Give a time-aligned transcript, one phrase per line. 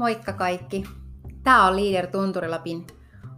[0.00, 0.84] Moikka kaikki!
[1.42, 2.86] Tämä on Leader Tunturilapin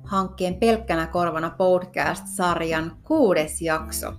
[0.04, 4.12] hankkeen Pelkkänä korvana podcast-sarjan kuudes jakso.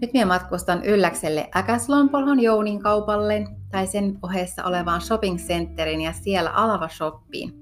[0.00, 6.50] Nyt minä matkustan Ylläkselle Äkäslompolhon Jounin kaupalle tai sen ohessa olevaan shopping centerin ja siellä
[6.50, 7.52] Alava Shoppiin.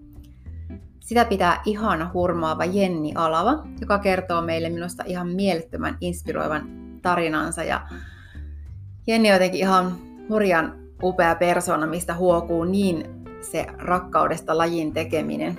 [1.01, 6.69] Sitä pitää ihana hurmaava Jenni Alava, joka kertoo meille minusta ihan mielettömän inspiroivan
[7.03, 7.65] tarinansa.
[7.65, 7.89] Ja
[9.07, 9.97] Jenni on jotenkin ihan
[10.29, 15.59] hurjan upea persona, mistä huokuu niin se rakkaudesta lajin tekeminen.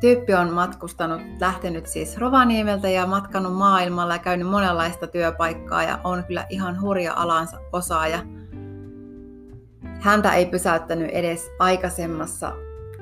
[0.00, 6.24] Tyyppi on matkustanut, lähtenyt siis Rovaniemeltä ja matkannut maailmalla ja käynyt monenlaista työpaikkaa ja on
[6.24, 8.18] kyllä ihan hurja alansa osaaja.
[10.00, 12.52] Häntä ei pysäyttänyt edes aikaisemmassa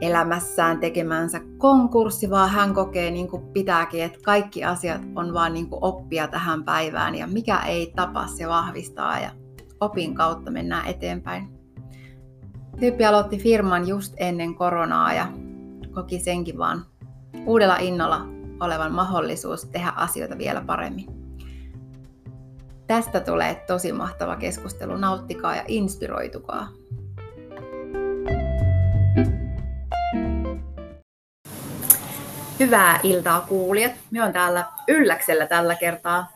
[0.00, 5.70] elämässään tekemänsä konkurssi, vaan hän kokee niin kuin pitääkin, että kaikki asiat on vaan niin
[5.70, 9.30] kuin oppia tähän päivään ja mikä ei tapa se vahvistaa ja
[9.80, 11.53] opin kautta mennään eteenpäin.
[12.80, 15.26] Tyyppi aloitti firman just ennen koronaa ja
[15.90, 16.86] koki senkin vaan
[17.46, 18.20] uudella innolla
[18.60, 21.06] olevan mahdollisuus tehdä asioita vielä paremmin.
[22.86, 24.96] Tästä tulee tosi mahtava keskustelu.
[24.96, 26.68] Nauttikaa ja inspiroitukaa.
[32.60, 33.92] Hyvää iltaa kuulijat.
[34.10, 36.33] Me on täällä Ylläksellä tällä kertaa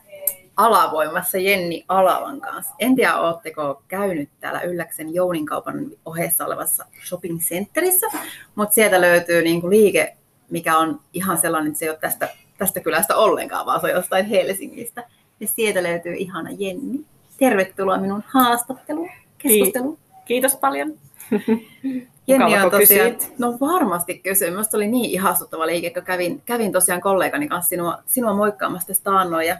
[0.59, 2.75] alavoimassa Jenni Alavan kanssa.
[2.79, 8.07] En tiedä, oletteko käynyt täällä Ylläksen Jounin-kaupan ohessa olevassa shopping centerissä,
[8.55, 10.17] mutta sieltä löytyy niinku liike,
[10.49, 13.93] mikä on ihan sellainen, että se ei ole tästä, tästä kylästä ollenkaan, vaan se on
[13.93, 15.03] jostain Helsingistä.
[15.39, 17.05] Ja sieltä löytyy ihana Jenni.
[17.37, 19.97] Tervetuloa minun haastatteluun, keskusteluun.
[20.25, 20.93] Kiitos paljon.
[22.27, 24.53] Jenni on tosiaan, no varmasti kysyin.
[24.53, 29.03] Minusta oli niin ihastuttava liike, kun kävin, kävin tosiaan kollegani kanssa sinua, sinua moikkaamassa tästä
[29.03, 29.57] taannoin ja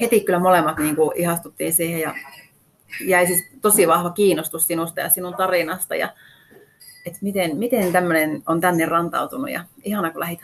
[0.00, 2.14] heti kyllä molemmat niin kuin ihastuttiin siihen ja
[3.00, 6.12] jäi siis tosi vahva kiinnostus sinusta ja sinun tarinasta ja
[7.06, 10.40] että miten, miten tämmöinen on tänne rantautunut ja ihana kun lähdit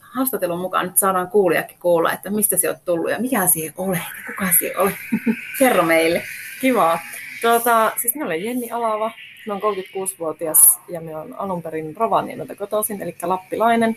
[0.00, 0.86] haastattelun mukaan.
[0.86, 4.78] Nyt saadaan kuulijakin kuulla, että mistä se on tullut ja mikä siihen ole, kuka siihen
[4.78, 4.92] ole.
[5.58, 6.22] Kerro meille.
[6.60, 6.98] Kiva.
[7.42, 9.10] Tuota, siis minä olen Jenni Alava,
[9.46, 13.96] mä olen 36-vuotias ja minä olen alun perin Rovaniemeltä kotoisin, eli lappilainen.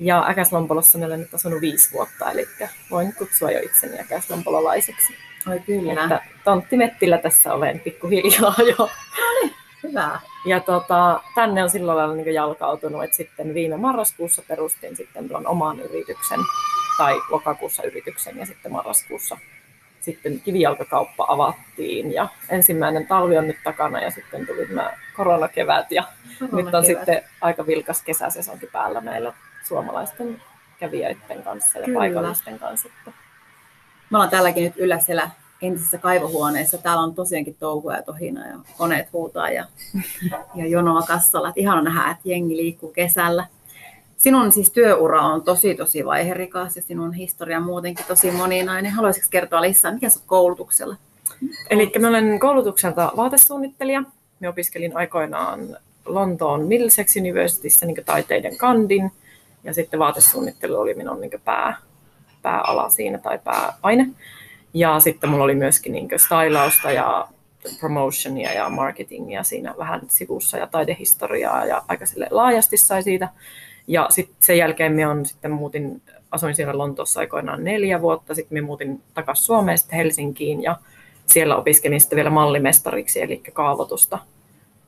[0.00, 2.48] Ja Äkäslompolossa meillä nyt asunut viisi vuotta, eli
[2.90, 5.14] voin kutsua jo itseni äkäslompololaiseksi.
[5.50, 6.02] Oi kyllä.
[6.02, 8.76] Että tonttimettillä tässä olen pikkuhiljaa jo.
[8.78, 8.88] No
[9.40, 10.20] niin, hyvä.
[10.46, 15.46] Ja tota, tänne on silloin lailla niin jalkautunut, että sitten viime marraskuussa perustin sitten tuon
[15.46, 16.40] oman yrityksen,
[16.98, 19.38] tai lokakuussa yrityksen, ja sitten marraskuussa
[20.00, 26.04] sitten kivijalkakauppa avattiin ja ensimmäinen talvi on nyt takana ja sitten tuli nämä koronakevät ja
[26.38, 29.32] Korona nyt on sitten aika vilkas kesäsesonkin päällä meillä
[29.70, 30.42] suomalaisten
[30.78, 31.98] kävijöiden kanssa ja Kyllä.
[31.98, 32.88] paikallisten kanssa.
[34.10, 35.30] Me ollaan täälläkin nyt yllä siellä
[35.62, 36.78] entisessä kaivohuoneessa.
[36.78, 39.64] Täällä on tosiaankin touhua ja tohina ja koneet huutaa ja,
[40.54, 41.48] ja jonoa kassalla.
[41.48, 43.46] Että ihana nähdä, että jengi liikkuu kesällä.
[44.16, 48.92] Sinun siis työura on tosi tosi vaiherikas ja sinun historia muutenkin tosi moninainen.
[48.92, 50.96] Haluaisitko kertoa lisää, mikä sinut koulutuksella?
[51.70, 54.02] Eli mä olen koulutukselta vaatesuunnittelija.
[54.40, 55.76] Me opiskelin aikoinaan
[56.06, 59.12] Lontoon Middlesex Universityssä niin taiteiden kandin
[59.64, 61.76] ja sitten vaatesuunnittelu oli minun niin pää,
[62.42, 64.06] pääala siinä tai pääaine.
[64.74, 67.28] Ja sitten mulla oli myöskin niin stylausta ja
[67.80, 73.28] promotionia ja marketingia siinä vähän sivussa ja taidehistoriaa ja aika laajasti sai siitä.
[73.86, 78.56] Ja sitten sen jälkeen me on sitten muutin, asuin siellä Lontoossa aikoinaan neljä vuotta, sitten
[78.58, 80.76] me muutin takaisin Suomeen sitten Helsinkiin ja
[81.26, 84.18] siellä opiskelin sitten vielä mallimestariksi, eli kaavoitusta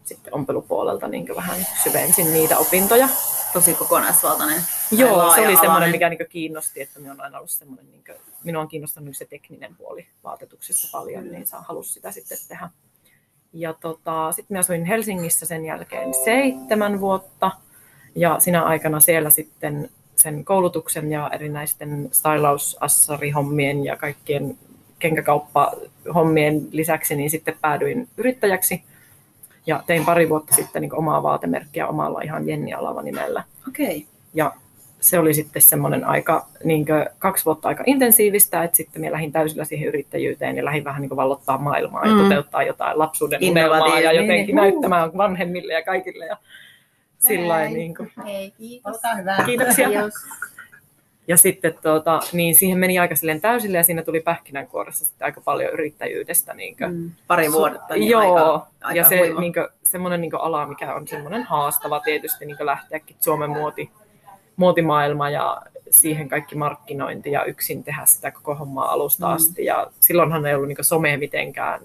[0.05, 3.09] sitten ompelupuolelta niin vähän syvensin niitä opintoja.
[3.53, 4.63] Tosi kokonaisvaltainen.
[4.91, 8.17] Joo, se oli semmoinen, mikä niin kiinnosti, että minä on aina ollut semmoinen, niin kuin,
[8.45, 12.71] minua on kiinnostanut se tekninen puoli vaatetuksessa paljon, niin saa halus sitä sitten tehdä.
[13.53, 17.51] Ja tota, sitten minä asuin Helsingissä sen jälkeen seitsemän vuotta,
[18.15, 24.59] ja sinä aikana siellä sitten sen koulutuksen ja erinäisten stylaus-assarihommien ja kaikkien
[24.99, 28.85] kenkäkauppahommien lisäksi, niin sitten päädyin yrittäjäksi
[29.67, 33.45] ja tein pari vuotta sitten niin omaa vaatemerkkiä omalla ihan Jenni Alava nimellä.
[33.69, 34.03] Okay.
[34.35, 34.53] Ja
[35.01, 36.87] se oli sitten semmoinen aika, niin
[37.19, 41.17] kaksi vuotta aika intensiivistä, että sitten minä lähdin täysillä siihen yrittäjyyteen ja lähdin vähän niin
[41.17, 42.11] vallottaa maailmaa mm.
[42.11, 46.27] ja toteuttaa jotain lapsuuden unelmaa ja jotenkin niin, näyttämään vanhemmille ja kaikille.
[46.27, 46.37] Ja
[47.19, 48.11] sillä niin kuin.
[48.25, 48.97] Hei, kiitos.
[49.19, 49.37] hyvä.
[49.47, 49.89] Kiitoksia.
[51.29, 55.41] Ja sitten tuota, niin siihen meni aika silleen täysille ja siinä tuli pähkinänkuoressa sitten aika
[55.41, 56.55] paljon yrittäjyydestä.
[56.55, 57.95] Niin kuin, mm, pari vuotta.
[57.95, 62.01] Niin joo, aika, aika ja se niin kuin, semmoinen niin ala, mikä on semmoinen haastava
[62.01, 63.91] tietysti niin lähteäkin Suomen muoti,
[64.57, 69.33] muotimaailma ja siihen kaikki markkinointi ja yksin tehdä sitä koko hommaa alusta mm.
[69.33, 69.65] asti.
[69.65, 71.81] Ja silloinhan ei ollut niin somea mitenkään.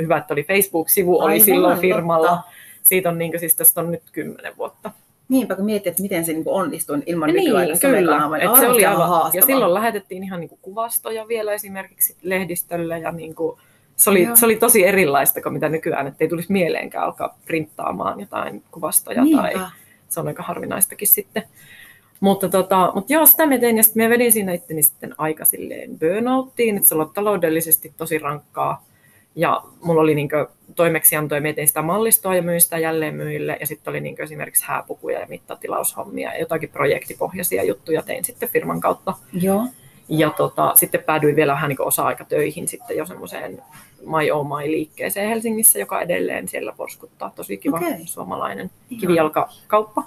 [0.00, 2.28] Hyvä, että oli Facebook-sivu, oli Aivan, silloin firmalla.
[2.28, 2.52] Totta
[2.82, 4.90] Siitä on niin kuin, siis tästä on nyt kymmenen vuotta.
[5.28, 8.10] Niinpä kun miettii, että miten se niin onnistui ilman Ja nykyaikaista niin, kyllä.
[8.12, 9.46] somekanavaa, niin Et se oli aivan aivan, ja haastavaa.
[9.46, 13.58] silloin lähetettiin ihan niin kuin kuvastoja vielä esimerkiksi lehdistölle ja niin kuin,
[13.96, 14.36] se, oli, Joo.
[14.36, 19.24] se oli tosi erilaista kuin mitä nykyään, että ei tulisi mieleenkään alkaa printtaamaan jotain kuvastoja
[19.24, 19.42] Niinpä.
[19.42, 19.66] tai
[20.08, 21.42] se on aika harvinaistakin sitten.
[22.20, 25.44] Mutta, tota, mutta joo, sitä mä tein ja sitten mä vedin siinä itteni sitten aika
[25.44, 28.84] silleen burnouttiin, että se oli taloudellisesti tosi rankkaa.
[29.34, 30.28] Ja mulla oli niin
[30.76, 33.56] toimeksiantoja, mä tein sitä mallistoa ja myin sitä jälleen myyjille.
[33.60, 38.80] Ja sitten oli niin esimerkiksi hääpukuja ja mittatilaushommia ja jotakin projektipohjaisia juttuja tein sitten firman
[38.80, 39.14] kautta.
[39.32, 39.66] Joo.
[40.08, 43.62] Ja tota, sitten päädyin vielä vähän niin osa-aikatöihin sitten jo semmoiseen
[44.00, 47.32] My Oh My liikkeeseen Helsingissä, joka edelleen siellä porskuttaa.
[47.36, 48.06] Tosi kiva Okei.
[48.06, 49.00] suomalainen Ihan.
[49.00, 50.04] kivijalkakauppa.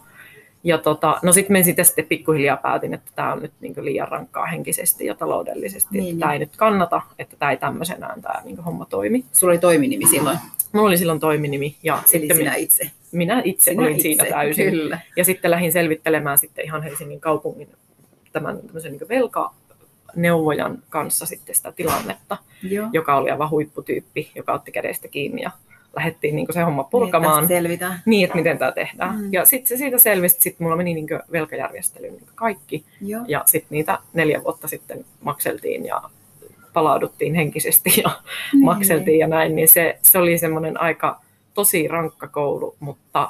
[0.65, 4.07] Ja tota, no sitten me sitten, sitten pikkuhiljaa päätin, että tämä on nyt niin liian
[4.07, 8.21] rankkaa henkisesti ja taloudellisesti, Niin, niin, että tämä ei nyt kannata, että tämä ei tämmöisenään
[8.21, 9.25] tämä niin homma toimi.
[9.31, 10.37] Sulla oli toiminimi silloin,
[10.71, 12.91] Mulla oli silloin toiminimi ja eli sitten sinä minä, itse.
[13.11, 14.71] minä itse Sinä olin itse, siinä täysin.
[14.71, 14.99] Kyllä.
[15.17, 17.69] Ja sitten lähdin selvittelemään sitten ihan Helsingin kaupungin
[18.31, 22.87] tämän tämmöisen niin velkaneuvojan kanssa sitten sitä tilannetta, Joo.
[22.93, 25.51] joka oli aivan huipputyyppi, joka otti kädestä kiinni ja
[25.95, 27.43] lähdettiin niin se homma Niin, purkamaan.
[27.43, 27.99] tästä selvitään.
[28.05, 29.15] Niin, että miten tämä tehdään.
[29.15, 29.21] Mm.
[29.21, 29.33] Mm.
[29.33, 32.85] Ja sitten se siitä selvisi, sitten mulla meni niin velkajärjestelyyn niin kaikki.
[33.01, 33.21] Joo.
[33.27, 36.01] Ja sitten niitä neljä vuotta sitten makseltiin ja
[36.73, 38.11] palauduttiin henkisesti ja
[38.53, 38.65] Niin.
[38.65, 39.55] makseltiin ja näin.
[39.55, 41.21] Niin se, se oli semmoinen aika
[41.53, 43.29] tosi rankka koulu, mutta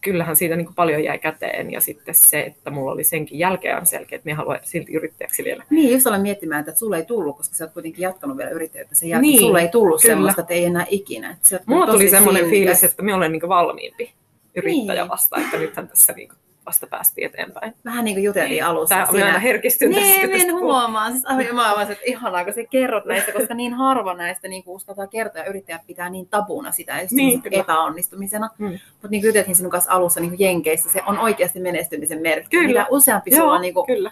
[0.00, 1.72] kyllähän siitä niin kuin paljon jäi käteen.
[1.72, 5.64] Ja sitten se, että mulla oli senkin jälkeen selkeä, että minä haluan silti yrittäjäksi vielä.
[5.70, 8.94] Niin, just aloin miettimään, että sulle ei tullut, koska sä oot kuitenkin jatkanut vielä yrittäjyyttä
[8.94, 9.30] sen jälkeen.
[9.32, 10.12] Niin, sulle ei tullut kyllä.
[10.14, 11.36] semmoista, että ei enää ikinä.
[11.66, 14.12] Mulla tuli semmoinen fiilis, että minä olen niin valmiimpi
[14.54, 15.08] yrittäjä Niin.
[15.08, 16.28] vasta, että nythän tässä niin
[16.68, 17.74] vasta päästiin eteenpäin.
[17.84, 18.94] Vähän niin kuin juteltiin alussa.
[18.94, 20.72] Tämä on aina herkistyn tässä, Niin, kun tästä en puhuu.
[20.72, 21.10] huomaa.
[21.10, 24.62] Siis aivan mä vaan, että ihanaa, kun sä kerrot näistä, koska niin harva näistä niin
[24.66, 28.50] uskaltaa kertoa ja yrittäjät pitää niin tabuna sitä just Niin, niin, epäonnistumisena.
[28.58, 28.66] Mm.
[28.66, 32.56] Mutta niin kuin juteltiin sinun kanssa alussa niin kuin Jenkeissä, se on oikeasti menestymisen merkki.
[32.56, 32.80] Kyllä.
[32.80, 34.10] Mitä useampi sulla on niin kuin kyllä.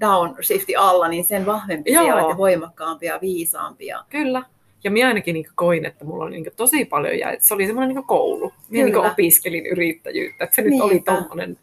[0.00, 2.04] downshifti alla, niin sen vahvempi Joo.
[2.04, 3.86] siellä ja voimakkaampi ja viisaampi.
[3.86, 4.04] Ja...
[4.10, 4.42] Kyllä.
[4.84, 7.36] Ja minä ainakin niin koin, että mulla oli niin tosi paljon jäi.
[7.40, 8.52] Se oli semmoinen niin koulu.
[8.68, 10.44] Minä niin opiskelin yrittäjyyttä.
[10.44, 10.84] Että se nyt Niinpä.
[10.84, 11.58] oli tuommoinen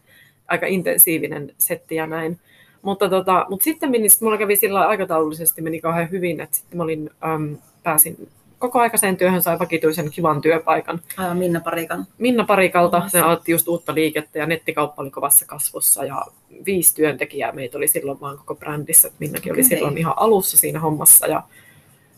[0.51, 2.39] aika intensiivinen setti ja näin.
[2.81, 6.77] Mutta, tota, mutta sitten meni, sit mulla kävi sillä aikataulullisesti meni kauhean hyvin, että sitten
[6.77, 11.01] mä olin, äm, pääsin kokoaikaiseen työhön, sai vakituisen kivan työpaikan.
[11.17, 12.05] Aivan Minna Parikan.
[12.17, 16.25] Minna Parikalta, se aloitti just uutta liikettä ja nettikauppa oli kovassa kasvussa ja
[16.65, 19.07] viisi työntekijää meitä oli silloin vaan koko brändissä.
[19.07, 19.77] että Minnakin oli Okei.
[19.77, 21.43] silloin ihan alussa siinä hommassa ja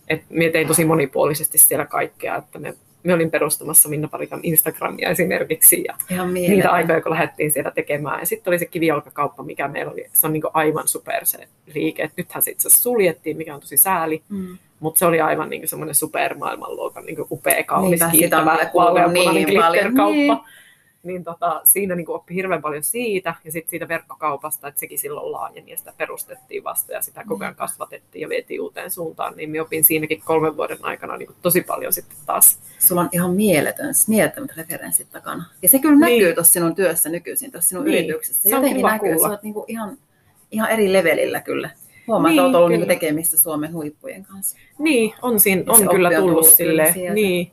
[0.08, 5.10] et me tein tosi monipuolisesti siellä kaikkea, että me, me olin perustamassa Minna Parikan Instagramia
[5.10, 5.94] esimerkiksi ja
[6.50, 8.20] niitä aikoja, kun lähdettiin siellä tekemään.
[8.20, 12.04] Ja sitten oli se kivijalkakauppa, mikä meillä oli, se on niinku aivan super se liike.
[12.04, 14.58] Et nythän se itse suljettiin, mikä on tosi sääli, Mm.
[14.80, 18.44] mutta se oli aivan niinku semmoinen supermaailmanluokan niinku upea, kaunis, Niinpä, kiittävä,
[19.14, 19.94] niin paljon.
[20.14, 20.38] Niin.
[21.04, 25.32] Niin tota, siinä niinku oppi hirveän paljon siitä ja sitten siitä verkkokaupasta, että sekin silloin
[25.32, 29.50] laajeni ja sitä perustettiin vasta ja sitä koko ajan kasvatettiin ja vietiin uuteen suuntaan, niin
[29.50, 32.60] me opin siinäkin kolmen vuoden aikana niinku tosi paljon sitten taas.
[32.80, 35.44] Sulla on ihan mieletön, mielettömät referenssit takana.
[35.62, 36.36] Ja se kyllä näkyy Niin.
[36.36, 37.98] tuossa sinun työssä nykyisin, tuossa sinun Niin.
[38.06, 38.50] yrityksessä.
[38.50, 39.28] Se on Jotenkin näkyy, kuulla.
[39.28, 39.98] sä oot niinku ihan,
[40.52, 41.70] ihan eri levelillä kyllä.
[42.08, 42.78] Huomaa, Niin, että olet ollut kyllä.
[42.78, 44.58] niinku tekemisissä Suomen huippujen kanssa.
[44.80, 46.94] Niin, on, siinä, se on kyllä on tullut tullut kyllä silleen.
[46.94, 47.14] sieltä.
[47.14, 47.52] Niin.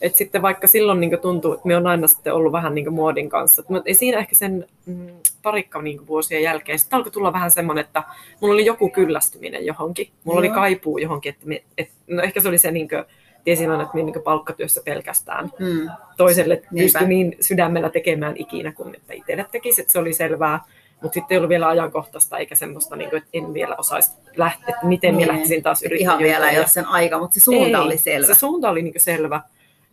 [0.00, 3.28] Et sitten vaikka silloin niin tuntuu, että me on aina sitten ollut vähän niin muodin
[3.28, 5.06] kanssa, mutta ei siinä ehkä sen mm,
[5.42, 8.02] parikka niin vuosien jälkeen, sitten alkoi tulla vähän semmoinen, että
[8.40, 10.54] mulla oli joku kyllästyminen johonkin, mulla oli Joo.
[10.54, 13.04] kaipuu johonkin, että, me, et, no ehkä se oli se, niin kuin,
[13.44, 15.90] tiesin aina, että me niin palkkatyössä pelkästään Mm.
[16.16, 20.60] toiselle pystyi niin sydämellä tekemään ikinä kuin että itselle tekisi, että se oli selvää.
[21.02, 24.74] Mutta sitten ei ollut vielä ajankohtaista eikä semmoista, niin kuin, että en vielä osaisi lähteä,
[24.74, 25.16] että miten Niin.
[25.26, 26.28] minä lähtisin taas Ihan yrittäjyyteen.
[26.28, 28.26] vielä ei ole sen aika, mutta se suunta ei, oli selvä.
[28.26, 29.40] Se suunta oli niin selvä.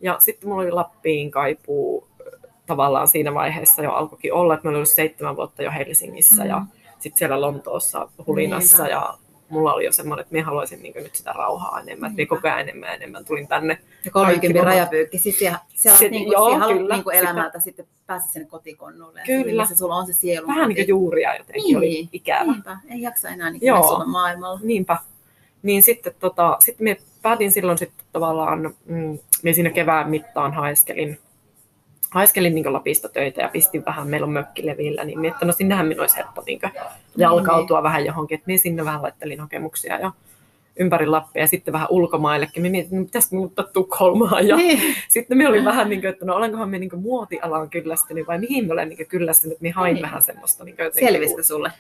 [0.04, 4.70] Ja sitten mulla oli Lappiin kaipuu äh, tavallaan siinä vaiheessa jo alkoikin olla, että mä
[4.70, 6.50] olin ollut seitsemän vuotta jo Helsingissä Mm.
[6.50, 6.62] ja
[7.00, 8.92] sitten siellä Lontoossa, Hulinassa Niinpä.
[9.00, 9.18] ja
[9.50, 12.48] mulla oli jo semmoinen, että minä haluaisin niin nyt sitä rauhaa enemmän, että minä koko
[12.48, 13.78] ajan enemmän ja enemmän tulin tänne.
[14.06, 15.18] Ja 30 kaikki vapaa- rajapyykki.
[15.18, 19.22] Sitten siellä, siellä, Se- niinku, joo, siellä kyllä, sitä- elämältä sitten päästä sinne kotikonnulle.
[19.26, 19.62] Kyllä.
[19.64, 20.48] Missä sulla on se sielu.
[20.48, 22.44] Vähän niin kuin juuria jotenkin oli ikävä.
[22.52, 23.88] Niinpä, ei jaksa enää niin Joo.
[23.88, 24.60] Suomen maailmalla.
[24.64, 24.98] Niinpä.
[25.64, 31.20] Niin sitten tota, sit me päätin silloin sitten tavallaan, mm, me siinä kevään mittaan haeskelin,
[32.12, 35.88] haeskelin niin Lapista töitä ja pistin vähän, meillä on mökki levillä, niin että no sinnehän
[35.88, 36.60] minun olisi helppo niin
[37.18, 40.12] jalkautua vähän johonkin, että minä sinne vähän laittelin hakemuksia ja
[40.80, 42.64] ympäri Lappia ja sitten vähän ulkomaillekin.
[42.64, 44.96] Me mietin, että no pitäisikö muuttaa Tukholmaan ja Niin.
[45.08, 48.68] sitten me oli vähän niin kuin, että no olenkohan me niin muotialaan kyllästynyt vai mihin
[48.68, 50.02] me olen niin kyllästynyt, me hain Niin.
[50.02, 50.64] vähän semmoista.
[50.64, 51.72] Niin jotenkin- Selvisikö sulle?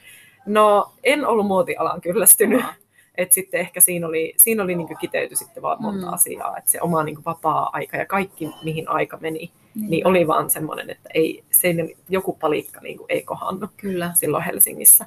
[0.46, 2.62] No en ollut muotialaan kyllästynyt.
[2.62, 2.70] Joo.
[3.18, 6.14] Et sitten ehkä siinä oli, siinä oli niin kiteyty sitten vaan monta Mm.
[6.14, 10.50] asiaa, että se oma niin vapaa-aika ja kaikki, mihin aika meni, niin, niin oli vaan
[10.50, 14.12] semmoinen, että ei, se ei, joku palikka niin ei kohannut Kyllä.
[14.16, 15.06] silloin Helsingissä.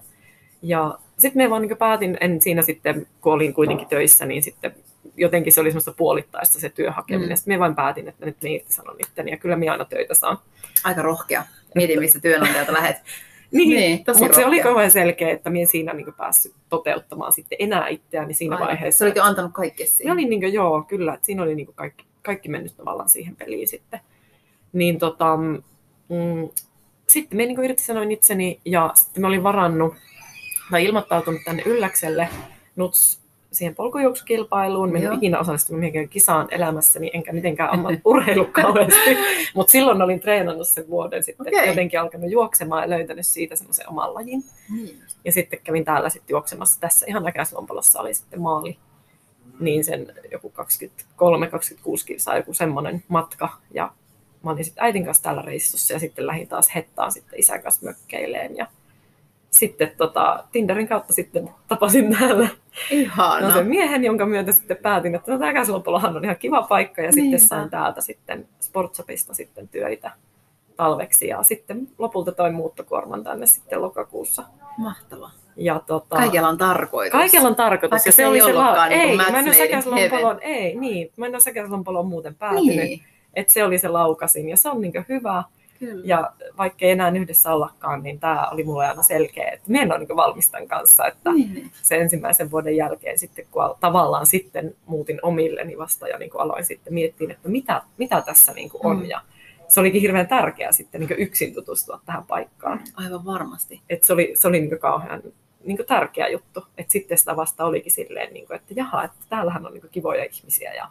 [0.63, 4.75] Ja sitten me vaan niin päätin, en siinä sitten, kun olin kuitenkin töissä, niin sitten
[5.17, 7.31] jotenkin se oli semmoista puolittaista se työhakeminen.
[7.31, 7.37] Mm.
[7.37, 10.39] Sitten me vain päätin, että nyt me sanon itteni ja kyllä minä aina töitä saan.
[10.85, 11.45] Aika rohkea.
[11.75, 12.97] Mietin, missä työnantajalta lähet.
[13.53, 17.89] niin, niin mutta se oli kauhean selkeä, että minä siinä niin päässyt toteuttamaan sitten enää
[17.89, 18.69] itseäni siinä Aivan.
[18.69, 18.99] vaiheessa.
[18.99, 20.13] Se oli jo antanut kaikki siihen.
[20.13, 21.15] Oli niin kuin, joo, kyllä.
[21.15, 24.01] Että siinä oli niin kuin kaikki, kaikki mennyt tavallaan siihen peliin sitten.
[24.73, 26.49] Niin tota, mm,
[27.07, 29.95] sitten me niin irtisanoin itseni ja sitten mä olin varannut
[30.71, 32.29] tai ilmoittautunut tänne Ylläkselle
[32.77, 33.21] NUTS
[33.53, 34.93] siihen polkujuoksukilpailuun.
[34.93, 39.17] Mä en ikinä osallistunut mihinkään kisaan elämässäni, enkä mitenkään ammat urheilu kauheasti.
[39.55, 41.67] Mutta silloin olin treenannut sen vuoden sitten, okay.
[41.67, 44.45] jotenkin alkanut juoksemaan ja löytänyt siitä semmoisen oman lajin.
[44.71, 44.89] Mm.
[45.25, 46.81] Ja sitten kävin täällä sitten juoksemassa.
[46.81, 48.79] Tässä ihan Näkäslompolossa oli sitten maali.
[49.61, 50.63] Niin sen joku 23-26
[52.07, 53.49] kilsaa joku semmoinen matka.
[53.71, 53.93] Ja
[54.45, 57.87] mä olin sitten äitin kanssa täällä reissussa ja sitten lähdin taas hettaan sitten isän kanssa
[57.87, 58.57] mökkeileen.
[58.57, 58.67] Ja
[59.57, 62.49] sitten tota, Tinderin kautta sitten tapasin täällä
[62.91, 63.49] Ihana.
[63.49, 67.03] No sen miehen, jonka myötä sitten päätin, että no tämä käsilopolohan on ihan kiva paikka
[67.03, 67.39] ja Niinpä.
[67.39, 70.11] sitten sain täältä sitten Sportsopista sitten töitä
[70.77, 74.45] talveksi ja sitten lopulta toin muuttokuorman tänne sitten lokakuussa.
[74.79, 75.31] Mahtava.
[75.57, 77.13] Ja tota, kaikella on tarkoitus.
[77.13, 77.91] Kaikella on tarkoitus.
[77.91, 79.35] Vaikka ja se, se oli se la- niin ei, mä en
[80.25, 81.35] ole ei, niin, mä en
[81.87, 82.77] ole muuten päätynyt.
[82.77, 83.03] Niin.
[83.35, 85.45] Että se oli se laukasin ja se on niin hyvä.
[85.79, 86.03] Kyllä.
[86.05, 89.93] Ja vaikka ei enää yhdessä ollakaan, niin tämä oli mulle aina selkeä, että minä en
[89.93, 91.71] ole niin valmistan kanssa, että niin.
[91.83, 96.95] se ensimmäisen vuoden jälkeen sitten, kun tavallaan sitten muutin omilleni vasta ja niin aloin sitten
[96.95, 98.97] miettiä, että mitä, mitä tässä niin kuin on.
[98.97, 99.05] Mm.
[99.05, 99.21] Ja
[99.69, 102.81] se olikin hirveän tärkeää sitten niin yksin tutustua tähän paikkaan.
[102.95, 103.81] Aivan varmasti.
[103.91, 105.23] Et se oli, se oli niin kauhean
[105.65, 106.67] niin tärkeä juttu.
[106.79, 110.25] että sitten sitä vasta olikin silleen, niin kuin, että jaha, että täällähän on niin kivoja
[110.25, 110.89] ihmisiä ja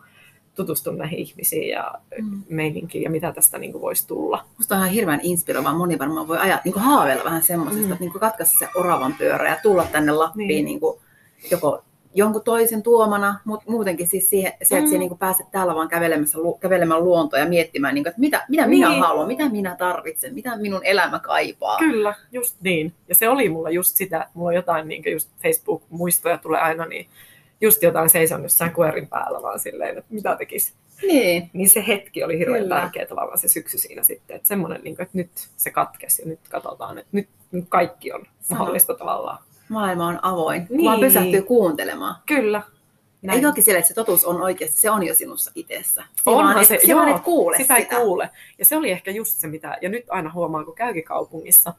[0.56, 2.44] tutustua näihin ihmisiin ja mm.
[2.50, 4.46] meininkiin ja mitä tästä niin kuin voisi tulla.
[4.58, 5.78] Musta on ihan hirveän inspiroivaa.
[5.78, 7.92] Moni varmaan voi ajaa, niin kuin haaveilla vähän semmoisesta, mm.
[7.92, 10.66] että niin kuin katkaista se oravan pyörä ja tulla tänne Lappiin niin.
[10.66, 11.00] Niin kuin
[11.52, 11.84] joko
[12.16, 15.00] jonkun toisen tuomana, mutta muutenkin siis siihen, se, että mm.
[15.00, 18.88] niin pääset täällä vaan kävelemässä, kävelemään luontoa ja miettimään, niin kuin, että mitä, mitä niin.
[18.88, 21.78] minä haluan, mitä minä tarvitsen, mitä minun elämä kaipaa.
[21.78, 22.94] Kyllä, just niin.
[23.08, 27.08] Ja se oli mulla just sitä, mulla on jotain niin just Facebook-muistoja tulee aina, niin
[27.62, 30.74] just jotain seison jossain kuerin päällä vaan silleen, että mitä tekisi.
[31.02, 31.50] Niin.
[31.54, 32.76] niin se hetki oli hirveän Kyllä.
[32.76, 36.28] tärkeä tavallaan se syksy siinä sitten, että semmoinen, niin kuin, että nyt se katkesi ja
[36.28, 38.60] nyt katsotaan, että nyt, nyt kaikki on Sano.
[38.60, 39.38] mahdollista tavallaan.
[39.70, 40.86] Maailma on avoin, niin.
[40.86, 42.16] vaan pysähtyy kuuntelemaan.
[42.26, 42.62] Kyllä.
[43.22, 43.46] Näin.
[43.46, 46.04] Ei sille, että se totuus on oikeasti, se on jo sinussa itsessä.
[46.24, 47.76] Se Onhan se, se joo, et kuule sitä.
[47.76, 47.96] sitä.
[47.96, 48.30] ei kuule.
[48.60, 51.74] Ja se oli ehkä just se, mitä, ja nyt aina huomaa, kun käykin kaupungissa,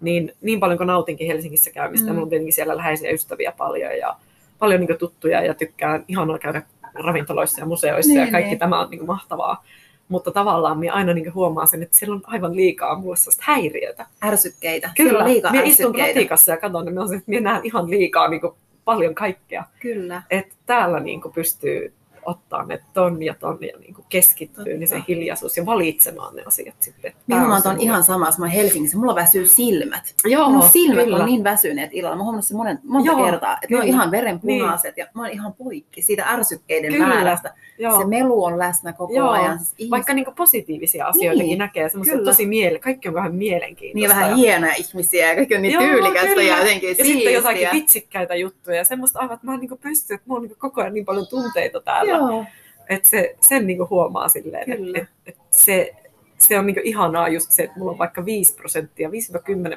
[0.00, 2.12] niin niin paljon kuin nautinkin Helsingissä käymistä, mm.
[2.12, 4.16] mulla on tietenkin siellä läheisiä ystäviä paljon, ja
[4.62, 6.62] paljon niin tuttuja ja tykkään ihanaa käydä
[6.94, 8.58] ravintoloissa ja museoissa niin, ja kaikki niin.
[8.58, 9.64] tämä on niin mahtavaa.
[10.08, 14.06] Mutta tavallaan minä aina niin huomaan sen, että siellä on aivan liikaa mulle sellaista häiriötä.
[14.24, 14.90] Ärsykkeitä.
[14.96, 18.40] Kyllä, liikaa minä istun ratikassa ja katson, että minä näen ihan liikaa niin
[18.84, 19.64] paljon kaikkea.
[19.80, 20.22] Kyllä.
[20.30, 21.92] Että täällä niin pystyy
[22.24, 24.78] ottaa ne ton ja ton ja niin kuin keskittyy, Totta.
[24.78, 27.12] niin se hiljaisuus ja valitsemaan ne asiat sitten.
[27.26, 30.14] Minulla on ihan sama, mä Helsingissä, mulla väsyy silmät.
[30.24, 31.16] Joo, Mun silmät kyllä.
[31.16, 32.16] on niin väsyneet illalla.
[32.16, 33.80] Mä huomannut se monen, monta Joo, kertaa, että kyllä.
[33.80, 35.04] ne on ihan verenpunaiset niin.
[35.06, 37.06] ja mä oon ihan poikki siitä ärsykkeiden kyllä.
[37.08, 37.54] määrästä.
[37.78, 37.98] Joo.
[37.98, 39.30] Se melu on läsnä koko Joo.
[39.30, 39.58] ajan.
[39.58, 39.90] Siis ihmis...
[39.90, 41.58] Vaikka niin positiivisia asioitakin niin.
[41.58, 44.14] näkee, semmoista tosi miele, kaikki on vähän mielenkiintoista.
[44.14, 46.42] Niin vähän hienoja ihmisiä ja kaikki on niin Joo, tyylikästä kyllä.
[46.42, 47.14] ja jotenkin Ja siistiä.
[47.14, 50.46] sitten jotakin vitsikkäitä juttuja ja semmoista aivan, että mä en niin pysty, että mulla on
[50.48, 52.11] niin koko ajan niin paljon tunteita täällä.
[52.16, 52.44] Joo.
[52.88, 55.94] Että se, sen niin huomaa silleen, että et, et se,
[56.38, 59.12] se on niin ihanaa just se, että mulla on vaikka 5 prosenttia, 5-10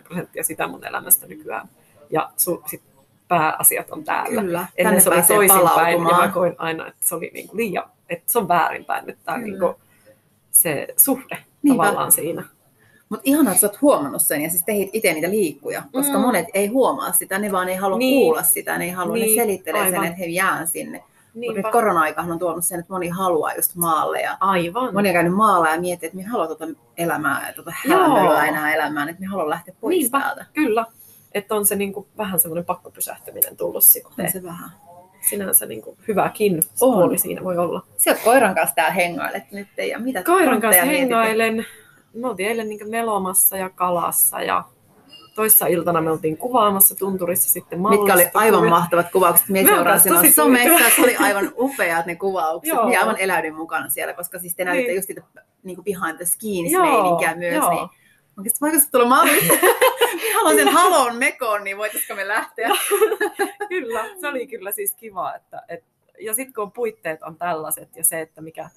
[0.03, 1.69] prosenttia sitä mun elämästä nykyään.
[2.09, 2.81] Ja su, sit
[3.27, 4.41] pääasiat on täällä.
[4.41, 7.89] Kyllä, Ennen se oli toisinpäin, ja mä koin aina, että se oli niin kuin liian,
[8.09, 9.75] että se on väärinpäin nyt tämä niin kuin
[10.51, 11.83] se suhde Niinpä.
[11.83, 12.43] tavallaan siinä.
[13.09, 16.21] Mutta ihanaa, että sä oot huomannut sen ja siis tehit itse niitä liikkuja, koska mm.
[16.21, 18.21] monet ei huomaa sitä, ne vaan ei halua niin.
[18.21, 19.37] kuulla sitä, ne ei halua, niin.
[19.37, 21.03] ne selittelee sen, että he jää sinne.
[21.35, 24.21] Nyt korona-aikahan on tuonut sen, että moni haluaa just maalle.
[24.21, 24.93] Ja Aivan.
[24.93, 26.65] Moni on käynyt maalla ja miettii, että minä haluan tuota
[26.97, 30.45] elämää ja tuota häämöllä enää elämään, että minä haluan lähteä pois Niinpä, täältä.
[30.53, 30.85] Kyllä.
[31.33, 34.25] Että on se niinku vähän semmoinen pakkopysähtyminen tullut sitten.
[34.25, 34.69] On se vähän.
[35.29, 36.61] Sinänsä niinku hyväkin on.
[36.79, 37.83] puoli siinä voi olla.
[38.07, 41.65] Oot koiran kanssa täällä hengailet nyt ja mitä Koiran kanssa hengailen.
[42.13, 44.63] Me oltiin eilen niinku melomassa ja kalassa ja
[45.35, 48.69] toissa iltana me oltiin kuvaamassa tunturissa sitten Mitkä oli aivan kuvia.
[48.69, 49.49] mahtavat kuvaukset.
[49.49, 50.89] Mies seuraa sinua somessa.
[50.95, 52.73] Se oli aivan upeat ne kuvaukset.
[52.73, 52.85] Joo.
[52.85, 54.95] Minä aivan eläydin mukana siellä, koska siis te näytitte niin.
[54.95, 55.21] just sitä
[55.63, 57.55] niin kuin behind the skins meininkiä myös.
[57.55, 57.69] Joo.
[57.69, 57.89] Niin
[58.37, 59.53] Oikeasti voiko se tulla mahdollista?
[60.35, 62.69] haluan sen halon mekoon, niin voitaisiko me lähteä?
[63.69, 65.35] kyllä, se oli kyllä siis kiva.
[65.35, 65.83] Että, et,
[66.19, 68.69] ja sitten kun puitteet on tällaiset ja se, että mikä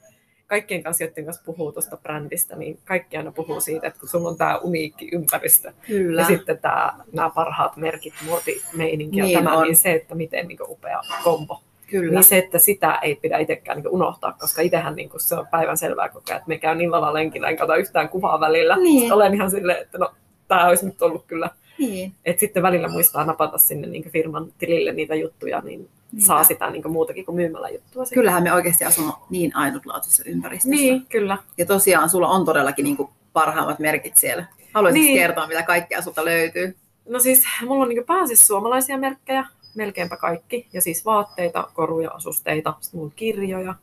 [0.48, 4.28] kaikkien kanssa, joiden kanssa puhuu tuosta brändistä, niin kaikki aina puhuu siitä, että kun sulla
[4.28, 6.20] on tämä uniikki ympäristö Kyllä.
[6.20, 9.62] ja sitten tämä, nämä parhaat merkit, muotimeininki ja Niin tämä, on.
[9.62, 11.62] niin se, että miten niin upea kombo.
[11.86, 12.12] Kyllä.
[12.12, 15.76] Niin se, että sitä ei pidä itsekään niin unohtaa, koska itsehän niin se on päivän
[15.78, 18.76] selvää koko ajan, että me käyn illalla lenkillä, enkä ota yhtään kuvaa välillä.
[18.76, 19.12] Niin.
[19.12, 20.12] Olen ihan silleen, että no,
[20.48, 21.50] tämä olisi nyt ollut kyllä.
[21.78, 22.12] Niin.
[22.24, 26.26] Että sitten välillä muistaa napata sinne niin firman tilille niitä juttuja, niin Niinpä.
[26.26, 28.04] saa sitä niin muutakin kuin myymällä juttua.
[28.14, 30.70] Kyllähän me oikeasti asumme niin ainutlaatuisessa ympäristössä.
[30.76, 31.38] Niin, kyllä.
[31.58, 34.46] Ja tosiaan sulla on todellakin niin kuin parhaimmat merkit siellä.
[34.74, 35.18] Haluaisitko Niin.
[35.18, 36.76] kertoa, mitä kaikkea sulta löytyy?
[37.08, 40.68] No siis mulla on niin pääasiassa suomalaisia merkkejä, melkeinpä kaikki.
[40.72, 43.74] Ja siis vaatteita, koruja, asusteita, sitten mulla on kirjoja.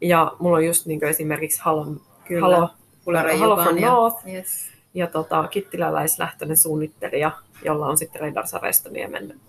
[0.00, 1.86] Ja mulla on just niin esimerkiksi Halo,
[2.24, 2.40] Kyllä.
[2.40, 2.68] Halo,
[3.38, 4.70] Halo from ja- North Yes.
[4.94, 7.30] ja tota, kittiläläislähtöinen suunnittelija,
[7.64, 9.40] jolla on sitten Reidar Sarestoniemen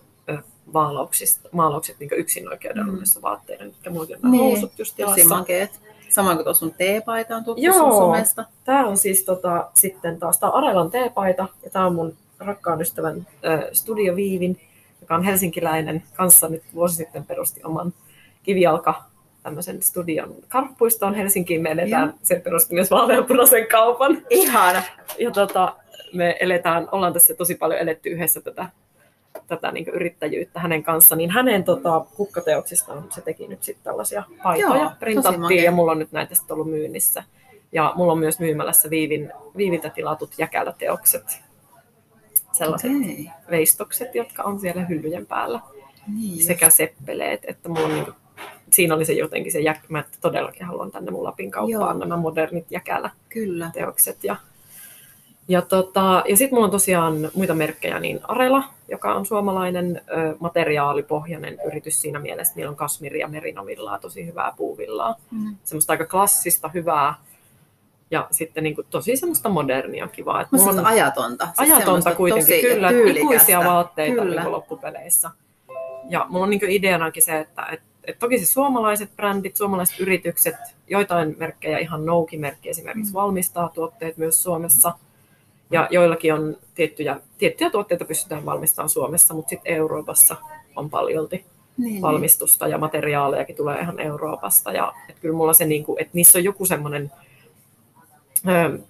[0.73, 3.23] maalauksista, maalaukset niin yksin oikeudellisessa mm.
[3.23, 5.35] vaatteiden, mitkä mullakin on Niin, housut just Tosi jalassa.
[5.35, 5.79] makeet.
[6.09, 7.73] Samoin kuin tuossa sun teepaita on tuttu Joo.
[7.73, 8.45] sun somesta.
[8.63, 12.81] Tämä on siis tota, sitten taas, tää on Arelan teepaita ja tämä on mun rakkaan
[12.81, 14.61] ystävän ö, Studio Viivin,
[15.01, 16.03] joka on helsinkiläinen.
[16.13, 17.93] Kanssa nyt vuosi sitten perusti oman
[18.43, 19.03] kivijalka
[19.43, 21.61] tämmöisen studion karppuistoon Helsinkiin.
[21.61, 22.17] Me eletään, Joo.
[22.23, 24.21] se perusti myös vaaleanpunaisen kaupan.
[24.29, 24.81] Ihana.
[25.19, 25.75] Ja tota,
[26.13, 28.69] me eletään, ollaan tässä tosi paljon eletty yhdessä tätä,
[29.47, 34.81] tätä niin yrittäjyyttä hänen kanssaan, niin hänen tota, kukkateoksistaan se teki nyt sitten tällaisia paitoja,
[34.81, 37.23] Joo, printattiin ja mulla on nyt näitä sitten ollut myynnissä.
[37.71, 41.41] Ja mulla on myös myymälässä Viivin, Viiviltä tilatut jäkäläteokset,
[42.51, 43.29] sellaiset Okei.
[43.51, 45.59] veistokset, jotka on siellä hyllyjen päällä,
[46.15, 46.43] Niin.
[46.43, 48.05] sekä seppeleet, että mulla on niin
[48.69, 49.77] siinä oli se jotenkin se, jäk...
[49.89, 51.93] mä todellakin haluan tänne mun Lapin kauppaan Joo.
[51.93, 53.71] nämä modernit jäkälä Kyllä.
[53.73, 54.23] teokset.
[54.23, 54.35] Ja,
[55.47, 60.35] ja, tota, ja sitten mulla on tosiaan muita merkkejä, niin Arela, joka on suomalainen ö,
[60.39, 62.53] materiaalipohjainen yritys siinä mielessä.
[62.55, 65.15] Niillä on kasmiri- ja merinovillaa, tosi hyvää puuvillaa.
[65.31, 65.55] Mm.
[65.63, 67.13] Semmoista aika klassista, hyvää
[68.11, 70.41] ja sitten niin kuin tosi semmoista modernia, kivaa.
[70.41, 71.47] Et mulla on ajatonta.
[71.57, 73.19] Siis ajatonta kuitenkin, kyllä, tyylikästä.
[73.19, 74.41] ikuisia vaatteita Kyllä.
[74.41, 75.31] niin loppupeleissä.
[76.09, 80.55] Ja mulla on niin ideanakin se, että et, et toki se suomalaiset brändit, suomalaiset yritykset,
[80.87, 83.15] joitain merkkejä, ihan Nouki-merkki esimerkiksi, Mm.
[83.15, 84.93] valmistaa tuotteet myös Suomessa.
[85.71, 90.35] Ja joillakin on tiettyjä, tiettyjä tuotteita pystytään valmistamaan Suomessa, mutta sitten Euroopassa
[90.75, 91.45] on paljolti
[91.77, 94.71] niin, valmistusta ja materiaalejakin tulee ihan Euroopasta.
[94.71, 97.11] Ja et kyllä mulla se, niinku, että niissä on joku semmoinen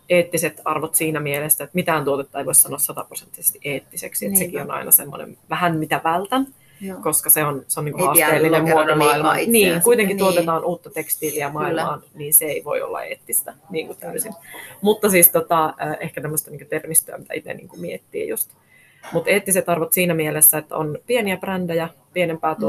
[0.09, 4.25] eettiset arvot siinä mielessä, että mitään tuotetta ei voi sanoa sataprosenttisesti eettiseksi.
[4.25, 6.64] Että sekin on aina semmoinen vähän mitä vältän, Niin.
[6.81, 6.99] Joo.
[7.01, 10.25] koska se on, se on niinku pidä haasteellinen liikaa Niin, kuitenkin niin.
[10.25, 14.33] tuotetaan uutta tekstiiliä maailmaan, niin se ei voi olla eettistä niin kuin täysin.
[14.81, 18.51] Mutta siis tota, äh, ehkä tämmöistä niin termistöä, mitä itse niin miettii just.
[19.13, 22.59] Mutta eettiset arvot siinä mielessä, että on pieniä brändejä, pienempää Mm.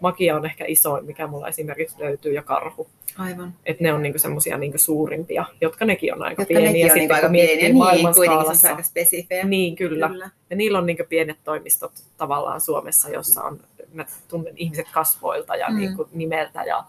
[0.00, 2.90] Makia on ehkä isoin, mikä mulla esimerkiksi löytyy, ja karhu.
[3.18, 3.54] Aivan.
[3.66, 6.72] Että ne on niinku semmoisia niinku suurimpia, jotka nekin on aika Jotka pieniä.
[6.72, 7.68] nekin on niinku aika pieniä.
[7.68, 9.44] Niin, kuitenkin se on aika spesifejä.
[9.44, 10.08] Niin, kyllä.
[10.08, 10.30] Kyllä.
[10.50, 13.60] Ja niillä on niinku pienet toimistot tavallaan Suomessa, jossa on,
[13.92, 15.74] mä tunnen ihmiset kasvoilta ja Mm.
[15.74, 15.78] mm.
[15.80, 16.84] niinku nimeltä ja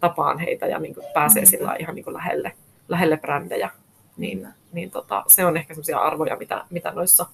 [0.00, 1.56] tapaan heitä ja niinku pääsee Niinpä.
[1.56, 2.52] sillä ihan niinku lähelle,
[2.88, 3.70] lähelle brändejä.
[4.16, 4.52] Niin, Kyllä.
[4.72, 7.26] niin tota, se on ehkä sellaisia arvoja, mitä, mitä noissa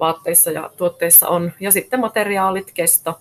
[0.00, 1.52] vaatteissa ja tuotteissa on.
[1.60, 3.18] Ja sitten materiaalit, kesto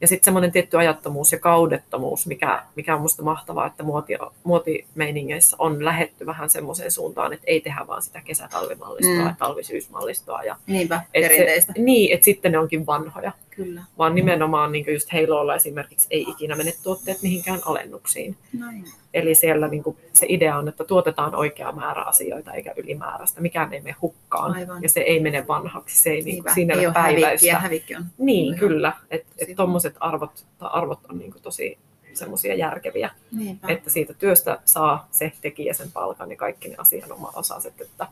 [0.00, 4.12] ja sitten semmoinen tietty ajattomuus ja kaudettomuus, mikä, mikä on musta mahtavaa, että muoti,
[4.44, 9.26] muotimeiningeissä on lähetty vähän semmoiseen suuntaan, että ei tehdä vaan sitä kesä-talvimallistoa Mm.
[9.26, 10.42] ja talvisyysmallistoa.
[10.42, 11.72] Ja Niinpä, et perinteistä.
[11.72, 13.32] Se, niin, että sitten ne onkin vanhoja.
[13.56, 13.82] Kyllä.
[13.98, 18.36] Vaan nimenomaan niin just Haloilla esimerkiksi ei ikinä mene tuotteet mihinkään alennuksiin.
[18.58, 18.84] Näin.
[19.14, 23.40] Eli siellä niin kuin, se idea on, että tuotetaan oikea määrä asioita eikä ylimääräistä.
[23.40, 24.82] Mikään ei mene hukkaan Aivan.
[24.82, 26.02] ja se ei mene vanhaksi.
[26.02, 27.28] Se ei, niin kuin, siinä ei ole päiväistä.
[27.28, 28.04] hävikkiä, hävikki on.
[28.18, 28.92] Niin, Ihan kyllä.
[29.10, 31.78] Että et tuommoiset arvot, arvot on niin kuin tosi
[32.14, 33.68] semmoisia järkeviä, Niinpä.
[33.68, 37.80] että siitä työstä saa se tekijä sen palkan ja kaikki ne asianomaiset.
[37.80, 38.06] Että,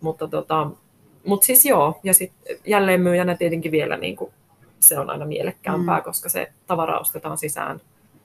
[0.00, 0.70] mutta tota,
[1.24, 4.32] mut siis joo, ja sitten jälleen myyjänä tietenkin vielä niin kuin,
[4.80, 6.04] se on aina mielekkäämpää, Mm.
[6.04, 7.80] koska se tavara ostetaan sisään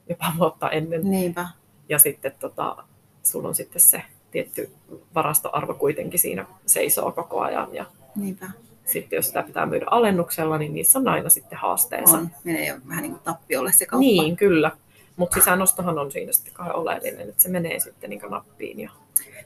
[0.10, 1.02] jopa vuotta ennen.
[1.12, 1.48] Niinpä.
[1.89, 2.76] Ja sitten tota,
[3.24, 4.72] sulla on sitten se tietty
[5.16, 7.76] varastoarvo kuitenkin siinä seisoo koko ajan.
[7.76, 7.86] Ja
[8.16, 8.50] Niinpä.
[8.86, 12.18] sitten jos sitä pitää myydä alennuksella, niin niissä on aina sitten haasteensa.
[12.18, 12.30] On.
[12.44, 14.00] Menee jo vähän niin kuin tappiolle se kauppa.
[14.00, 14.72] Niin, kyllä.
[15.16, 18.80] Mutta sisäänostohan on siinä sitten kai oleellinen, että se menee sitten niin nappiin.
[18.80, 18.92] Ja...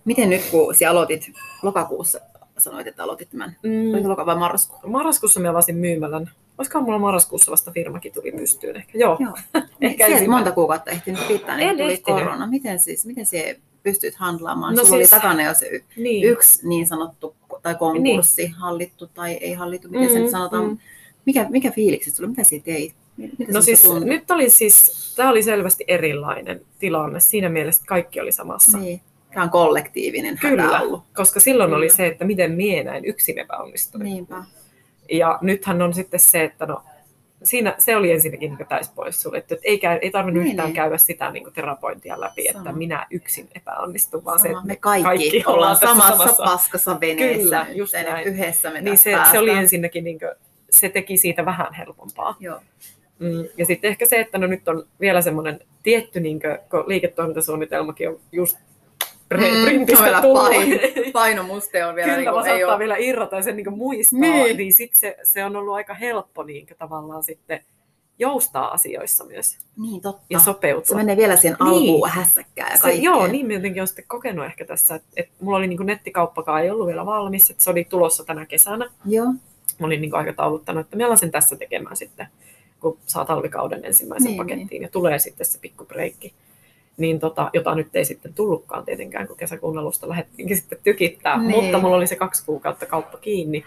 [0.06, 1.32] Miten nyt, kun sinä aloitit
[1.64, 2.20] lokakuussa,
[2.58, 4.80] sanoit, että aloitit tämän, Mm, oliko loka vai marraskuu?
[4.90, 6.32] marraskuussa mä avasin myymälän.
[6.58, 8.98] Olisikohan mulla marraskuussa vasta firmakin tuli pystyyn ehkä.
[8.98, 9.18] Joo.
[9.20, 9.34] Joo.
[9.54, 10.30] Ehkä Siellä ensimmäinen.
[10.30, 12.20] monta kuukautta ehtinyt pitää, niin En tuli ehtinyt.
[12.24, 12.48] korona.
[12.48, 14.76] Miten siis, miten se pystyt handlaamaan?
[14.76, 16.24] No Sulla siis- oli takana jo se y- Niin.
[16.24, 20.66] yksi niin sanottu, tai konkurssi, hallittu tai ei hallittu, miten se Mm, nyt sanotaan.
[20.70, 20.78] mm.
[21.26, 22.94] Mikä, mikä fiilikset sulla, mitä teit?
[23.18, 24.10] Miltä No siis tuntui?
[24.10, 28.78] nyt oli siis, tämä oli selvästi erilainen tilanne siinä mielessä, että kaikki oli samassa.
[28.78, 29.02] Niin.
[29.34, 31.04] Tämä on kollektiivinen Kyllä, ollut.
[31.16, 31.98] koska silloin oli Kyllä.
[31.98, 34.04] se, että miten mie näin yksin epäonnistuin.
[34.04, 34.44] Niinpä.
[35.12, 36.84] Ja nythän on sitten se, että no,
[37.44, 39.54] siinä, se oli ensinnäkin niin täys pois suljettu.
[39.54, 40.76] Että ei, käy, ei tarvinnut Niin, yhtään niin.
[40.76, 42.60] käydä sitä niin terapointia läpi, Sama.
[42.60, 44.58] että minä yksin epäonnistun, vaan se, Sama.
[44.58, 47.44] että Me kaikki, kaikki ollaan tässä samassa, paskassa veneessä.
[47.44, 48.28] Kyllä, just näin.
[48.28, 50.32] Yhdessä me Niin se, se oli ensinnäkin, niin kuin,
[50.70, 52.36] se teki siitä vähän helpompaa.
[52.40, 52.60] Joo.
[53.20, 56.84] Mm, ja sitten ehkä se, että no nyt on vielä semmoinen tietty, niin kuin, kun
[56.88, 58.58] liiketoimintasuunnitelmakin on just
[59.34, 60.44] Mm, printistä vielä tullut.
[60.48, 62.80] paino- Painomuste on vielä Kyllä, niin kuin, ei ole.
[62.80, 64.34] vielä irrota ja sen niin muistaa, Niin.
[64.44, 67.64] niin, niin sit se, se on ollut aika helppo niin tavallaan sitten
[68.20, 70.26] joustaa asioissa myös Niin totta.
[70.30, 70.86] ja sopeutua.
[70.86, 71.70] Se menee vielä siihen Niin.
[71.70, 73.04] alkuun hässäkkään ja se, kaikkea.
[73.04, 76.64] joo, niin jotenkin olen sitten kokenut ehkä tässä, että, että mulla oli niin kuin nettikauppakaan
[76.64, 78.90] ei ollut vielä valmis, että se oli tulossa tänä kesänä.
[79.06, 79.26] Joo.
[79.80, 82.28] Mä olin niin kuin aikatauluttanut, että mä sen tässä tekemään sitten,
[82.80, 86.34] kun saa talvikauden ensimmäisen Niin, niin, pakettiin ja tulee sitten se pikku breikki.
[86.98, 91.42] Niin tota, jota nyt ei sitten tullutkaan tietenkään, kun kesäkuun alusta lähdettiinkin sitten tykittää.
[91.42, 91.64] Niin.
[91.64, 93.66] Mutta mulla oli se kaksi kuukautta kauppa kiinni.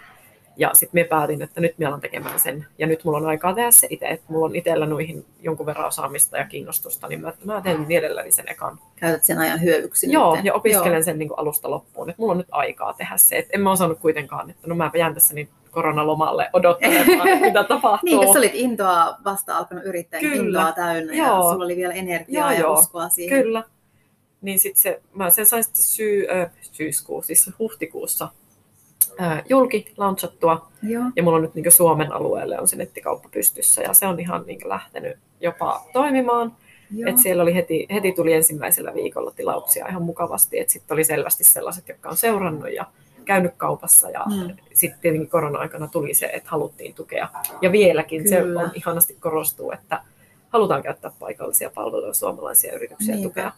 [0.57, 2.65] Ja sitten me päätin, että nyt mä alan tekemään sen.
[2.77, 4.05] Ja nyt mulla on aikaa tehdä se itse.
[4.05, 8.31] Että mulla on itsellä noihin jonkun verran osaamista ja kiinnostusta, niin mä, mä teen mielelläni
[8.31, 8.79] sen ekan.
[8.95, 10.45] Käytät sen ajan hyödyksi Joo, nyt.
[10.45, 12.09] ja opiskelen sen niin kuin alusta loppuun.
[12.09, 13.37] Että mulla on nyt aikaa tehdä se.
[13.37, 17.63] Et en mä osannut kuitenkaan, että no mä jään tässä niin koronalomalle odottelemaan, että mitä
[17.73, 18.09] tapahtuu.
[18.09, 20.35] Niin, kun sä olit intoa vasta alkanut yrittää, Kyllä.
[20.35, 21.51] intoa täynnä ja Joo.
[21.51, 22.73] sulla oli vielä energiaa Joo, ja joo.
[22.73, 23.43] uskoa siihen.
[23.43, 23.63] Kyllä.
[24.41, 28.27] Niin sitten se, mä sen sain sitten syy, ö, syyskuussa, siis huhtikuussa
[29.11, 30.67] ö, julki launchattua.
[30.83, 31.03] Joo.
[31.15, 34.43] Ja mulla on nyt niin Suomen alueelle on se nettikauppa pystyssä ja se on ihan
[34.47, 36.55] niin lähtenyt jopa toimimaan.
[36.95, 37.09] Joo.
[37.09, 40.59] Et siellä oli heti, heti tuli ensimmäisellä viikolla tilauksia ihan mukavasti.
[40.59, 42.85] Et sitten oli selvästi sellaiset, jotka on seurannut ja
[43.25, 44.09] käynyt kaupassa.
[44.09, 44.55] Ja Mm.
[44.73, 47.27] sitten tietenkin korona-aikana tuli se, että haluttiin tukea.
[47.61, 48.35] Ja vieläkin Kyllä.
[48.61, 50.01] se on ihanasti korostuu, että
[50.49, 53.29] halutaan käyttää paikallisia palveluja, suomalaisia yrityksiä Niinpä.
[53.29, 53.51] tukea.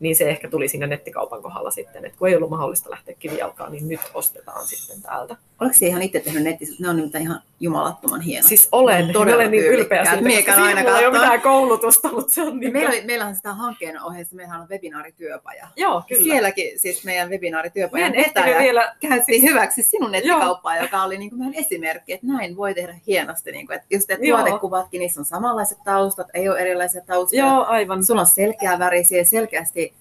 [0.00, 3.72] Niin se ehkä tuli siinä nettikaupan kohdalla sitten, että kun ei ollut mahdollista lähteä kivijalkaan,
[3.72, 5.36] niin nyt ostetaan sitten täältä.
[5.60, 6.82] Oliko se ihan itse tehnyt netissä?
[6.82, 8.48] Ne on nimittäin ihan jumalattoman hienot.
[8.48, 12.32] Siis olen, Todella olen niin ylpeä siitä, koska aina mulla ei ole mitään koulutusta, mutta
[12.32, 15.68] se on niin Meillä oli, meillähän sitä hankkeen ohjeessa, meillähän on webinaarityöpaja.
[15.76, 16.22] Joo, kyllä.
[16.22, 21.54] Sielläkin siis meidän webinaarityöpajan vetäjä vielä käytti hyväksi sinun nettikauppaa, joka oli niin kuin meidän
[21.54, 23.52] esimerkki, että näin voi tehdä hienosti.
[23.52, 24.38] Niin kuin, että just että Joo.
[24.38, 27.46] tuotekuvatkin, niissä on samanlaiset taustat, ei ole erilaisia taustoja.
[27.46, 28.04] Joo, aivan.
[28.04, 29.94] Sulla on selkeä värisiä selkeästi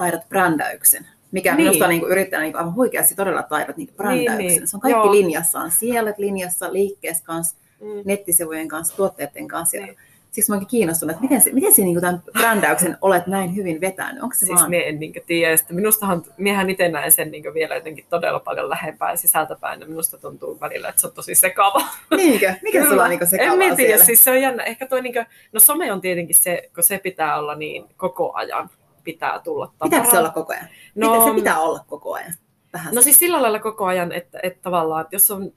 [0.00, 1.06] taidat brändäyksen.
[1.32, 1.56] Mikä Niin.
[1.56, 1.66] niin.
[1.66, 4.38] minusta niin yrittää niin aivan huikeasti todella taidat niin brändäyksen.
[4.38, 4.68] Niin, niin.
[4.68, 5.12] Se on kaikki Joo.
[5.12, 5.70] linjassaan.
[5.70, 7.86] Sielet linjassa, liikkeessä kanssa, Mm.
[8.04, 9.76] nettisivujen kanssa, tuotteiden kanssa.
[9.76, 9.96] Niin.
[10.30, 13.56] Siksi mä oonkin kiinnostunut, että miten, se, miten se, niin kuin tämän brändäyksen olet näin
[13.56, 14.22] hyvin vetänyt?
[14.22, 14.74] Onko se Siis vaan...
[14.74, 15.56] en niin tiedä.
[15.56, 19.80] Sitten minustahan, miehän itse näen sen niin vielä jotenkin todella paljon lähempää sisältäpäin.
[19.80, 21.82] Ja minusta tuntuu välillä, että se on tosi sekava.
[22.16, 22.54] Niinkö?
[22.62, 22.90] Mikä Kyllä.
[22.90, 24.04] sulla on niin sekavaa En mä tiedä, siellä?
[24.04, 24.62] siis se on jännä.
[24.62, 28.32] Ehkä toi, niin kuin, no some on tietenkin se, kun se pitää olla niin koko
[28.34, 28.70] ajan
[29.04, 30.68] pitää tulla Pitääkö se olla koko ajan?
[30.94, 32.32] No, se pitää olla koko ajan.
[32.72, 33.04] Vähän No se.
[33.04, 35.52] siis sillä lailla koko ajan, että, että tavallaan, että jos on,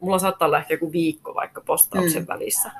[0.00, 2.26] mulla saattaa olla ehkä joku viikko vaikka postauksen Mm.
[2.28, 2.70] välissä.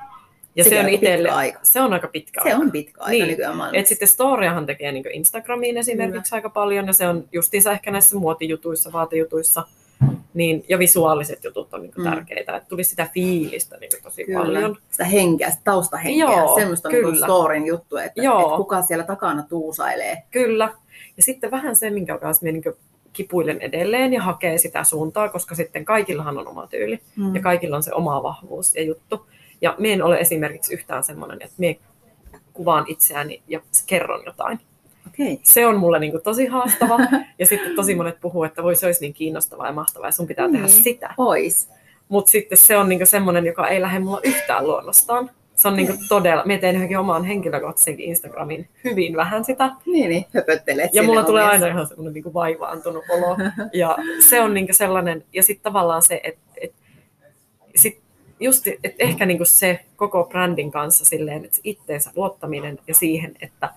[0.57, 1.59] Ja Sekin se on itselle, aika.
[1.63, 2.63] se on aika pitkä se aika.
[2.63, 3.29] on pitkä aika Niin.
[3.29, 3.81] nykyään maailmassa.
[3.81, 8.17] Et sitten storiahan tekee niin Instagramiin esimerkiksi aika paljon, ja se on justiinsa ehkä näissä
[8.17, 9.63] muotijutuissa, vaatejutuissa,
[10.35, 12.05] niin, ja visuaaliset jutut on niin Mm.
[12.05, 14.39] tärkeitä, että tuli sitä fiilistä niin tosi Kyllä.
[14.39, 14.77] paljon.
[14.91, 16.25] Sitä henkeä, sitä taustahenkeä.
[16.27, 18.41] Joo, Semmoista niin storin juttu, että, Joo.
[18.43, 20.23] että kuka siellä takana tuusailee.
[20.31, 20.75] Kyllä.
[21.17, 22.75] Ja sitten vähän se, minkä kanssa minä niin
[23.13, 27.35] kipuilen edelleen ja hakee sitä suuntaa, koska sitten kaikillahan on oma tyyli Mm.
[27.35, 29.27] ja kaikilla on se oma vahvuus ja juttu.
[29.61, 31.75] Ja minä en ole esimerkiksi yhtään semmoinen, että minä
[32.53, 34.61] kuvaan itseäni ja kerron jotain.
[35.15, 35.41] Okei.
[35.43, 36.99] Se on mulle niin kuin tosi haastava.
[37.39, 40.27] ja sitten tosi monet puhuu, että voi se olisi niin kiinnostavaa ja mahtavaa ja sun
[40.27, 40.83] pitää tehdä Niin.
[40.83, 41.15] sitä.
[41.17, 41.69] Pois.
[42.09, 45.31] Mutta sitten se on niin semmoinen, joka ei lähde mulla yhtään luonnostaan.
[45.57, 49.71] Se on niin todella, minä teen johonkin omaan henkilökohtaisenkin Instagramin hyvin vähän sitä.
[49.87, 53.37] Niin, niin höpöttelet Ja mulla tulee aina ihan semmoinen niin vaivaantunut olo.
[53.73, 53.97] Ja
[54.29, 56.73] se on niin sellainen, ja sitten tavallaan se, että et,
[57.77, 58.01] sit
[58.41, 63.71] just, et ehkä niin se koko brändin kanssa silleen, että itteensä luottaminen ja siihen, että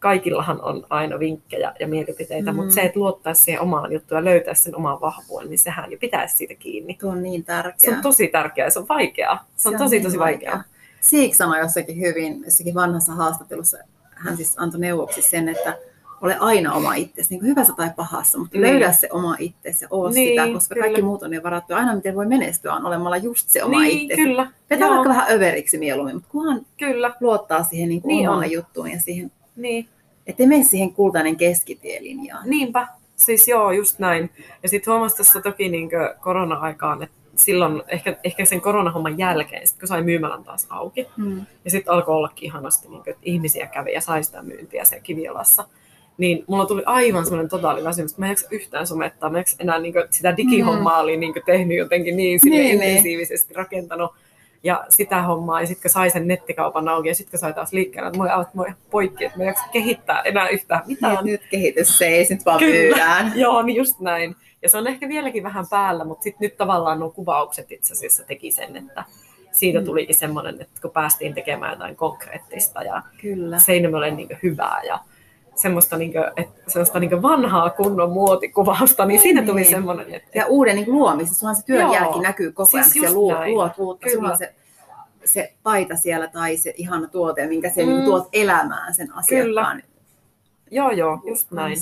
[0.00, 2.56] kaikillahan on aina vinkkejä ja mielipiteitä, Mm.
[2.56, 5.98] mutta se, että luottaisi siihen omaan juttuun ja löytäisi sen oman vahvuuden, niin sehän jo
[6.00, 6.94] pitäisi siitä kiinni.
[7.00, 7.96] Tuo on niin Se tärkeää.
[7.96, 9.44] on tosi tärkeää ja se on vaikeaa.
[9.56, 10.62] Se on, tosi niin tosi vaikeaa.
[11.00, 13.78] Siik sanoi jossakin hyvin, jossakin vanhassa haastattelussa,
[14.10, 15.78] hän siis antoi neuvoksi sen, että
[16.22, 18.62] ole aina oma itsesi, niin kuin hyvässä tai pahassa, mutta Niin.
[18.72, 20.84] löydä se oma itsesi ja oo Niin, sitä, koska kyllä.
[20.86, 21.74] kaikki muut on jo varattu.
[21.74, 24.22] Aina miten voi menestyä on olemalla just se oma niin, itsesi.
[24.22, 24.46] kyllä.
[24.70, 28.44] Vetää Joo, vaikka vähän överiksi mieluummin, mutta kunhan Kyllä, luottaa siihen niin kuin Niin omaan
[28.44, 28.50] on.
[28.52, 29.32] juttuun ja siihen,
[29.62, 29.88] niin.
[30.26, 32.50] ettei mene siihen kultainen keskitielinjaan.
[32.50, 34.30] Niinpä, siis joo, just näin.
[34.62, 39.78] Ja sitten huomasi tässä toki niin korona-aikaan, että silloin ehkä, ehkä sen koronahomman jälkeen, sit
[39.78, 41.46] kun sai myymälän taas auki, Mm.
[41.64, 45.02] ja sitten alkoi ollakin ihanasti, niin kuin, että ihmisiä kävi ja sai sitä myyntiä siellä
[45.02, 45.64] Kiviolassa.
[46.18, 49.78] Niin mulla tuli aivan semmoinen totaali väsymys, että mä en yhtään somettaa, mä en enää
[49.78, 52.70] niin kuin, sitä digihommaa oli niin kuin, tehnyt jotenkin niin, Niin, niin.
[52.74, 54.10] intensiivisesti rakentanut.
[54.62, 57.72] Ja sitä hommaa, ja sitten kun sai sen nettikaupan auki, ja sitten kun sai taas
[57.72, 61.12] liikkeelle, että moi, moi poikki, että mä jaksa kehittää enää yhtään Niin, mitään.
[61.12, 62.72] että nyt kehitys seis, nyt vaan Kyllä.
[62.74, 63.32] myydään.
[63.40, 64.36] Joo, niin just näin.
[64.62, 68.24] Ja se on ehkä vieläkin vähän päällä, mutta sitten nyt tavallaan nuo kuvaukset itse asiassa
[68.24, 69.04] teki sen, että
[69.52, 69.84] siitä Mm.
[69.84, 73.58] tulikin semmoinen, että kun päästiin tekemään jotain konkreettista ja Kyllä.
[73.58, 74.98] Seinämölle niin hyvää ja
[75.54, 79.70] semmoista, niin kuin, että semmoista niin vanhaa kunnon muotikuvausta, niin siinä tuli Niin.
[79.70, 81.94] semmoinen, että Ja uuden niin luomista, sulla se työn Joo.
[81.94, 83.38] jälki näkyy koko ajan, Siis just luot,
[83.78, 84.08] uutta.
[84.10, 84.30] Sulla Kyllä.
[84.32, 84.54] on se,
[85.24, 87.88] se paita siellä tai se ihana tuote, minkä se Mm.
[87.88, 89.82] niin tuot elämään sen asiakkaan.
[90.70, 91.76] joo joo, just näin.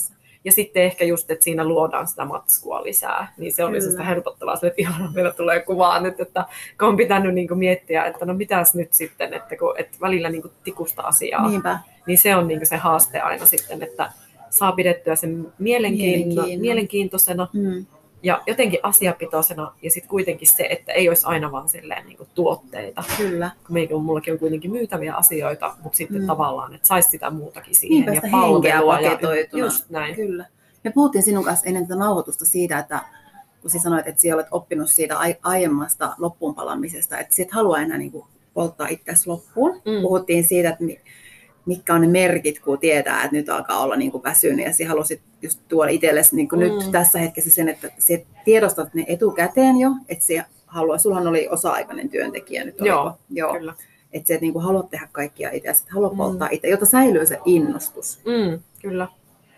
[0.44, 4.56] Ja sitten ehkä just, että siinä luodaan sitä matskua lisää, niin se oli sellaista helpottavaa,
[4.56, 6.44] sille, että ihan meillä tulee kuvaa nyt, että
[6.78, 10.28] kun on pitänyt niin kuin miettiä, että no mitäs nyt sitten, että kun että välillä
[10.28, 11.78] niin kuin tikusta asiaa, Niinpä.
[12.06, 14.12] niin se on niin kuin se haaste aina sitten, että
[14.50, 16.60] saa pidettyä sen mielenkiinno, Mielenkiinnon.
[16.60, 17.86] mielenkiintoisena Mm.
[18.22, 22.28] Ja jotenkin asiapitoisena ja sitten kuitenkin se, että ei olisi aina vaan silleen niin kuin
[22.34, 23.04] tuotteita.
[23.16, 23.50] Kyllä.
[23.66, 26.26] Kun meillä on, mullakin on kuitenkin myytäviä asioita, mutta sitten Mm.
[26.26, 29.00] tavallaan, että saisi sitä muutakin siihen Niinpä ja palvelua.
[29.00, 29.18] Ja,
[29.52, 30.14] just näin.
[30.14, 30.46] Kyllä.
[30.84, 33.00] Me puhuttiin sinun kanssa ennen tätä nauhoitusta siitä, että
[33.62, 37.52] kun sinä sanoit, että sinä olet oppinut siitä ai- aiemmasta loppuun palamisesta, että sinä et
[37.52, 39.74] halua enää niin kuin polttaa itseäsi loppuun.
[39.74, 40.02] Mm.
[40.02, 40.84] Puhuttiin siitä, että
[41.68, 44.88] mitkä on ne merkit, kun tietää, että nyt alkaa olla niin kuin väsynyt ja sinä
[44.90, 46.64] halusit just tuoda itsellesi niin kuin Mm.
[46.66, 51.48] nyt tässä hetkessä sen, että sinä tiedostat ne etukäteen jo, että sinä haluaa, sullahan oli
[51.50, 53.18] osa-aikainen työntekijä nyt, Joo, oliko?
[53.30, 53.52] Joo.
[53.52, 53.74] Kyllä.
[54.12, 56.16] Että sinä et niin kuin haluat tehdä kaikkia itse, että haluat Mm.
[56.16, 59.08] polttaa itse, jotta säilyy se innostus Mm, kyllä.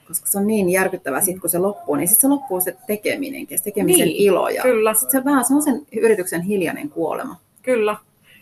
[0.08, 3.58] koska se on niin järkyttävää sit, kun se loppuu, niin sitten se loppuu se tekeminenkin,
[3.58, 4.48] se tekemisen Niin, ilo.
[4.48, 4.94] Ja kyllä.
[4.94, 7.36] sit se, vähän, se on sen yrityksen hiljainen kuolema.
[7.62, 7.96] Kyllä.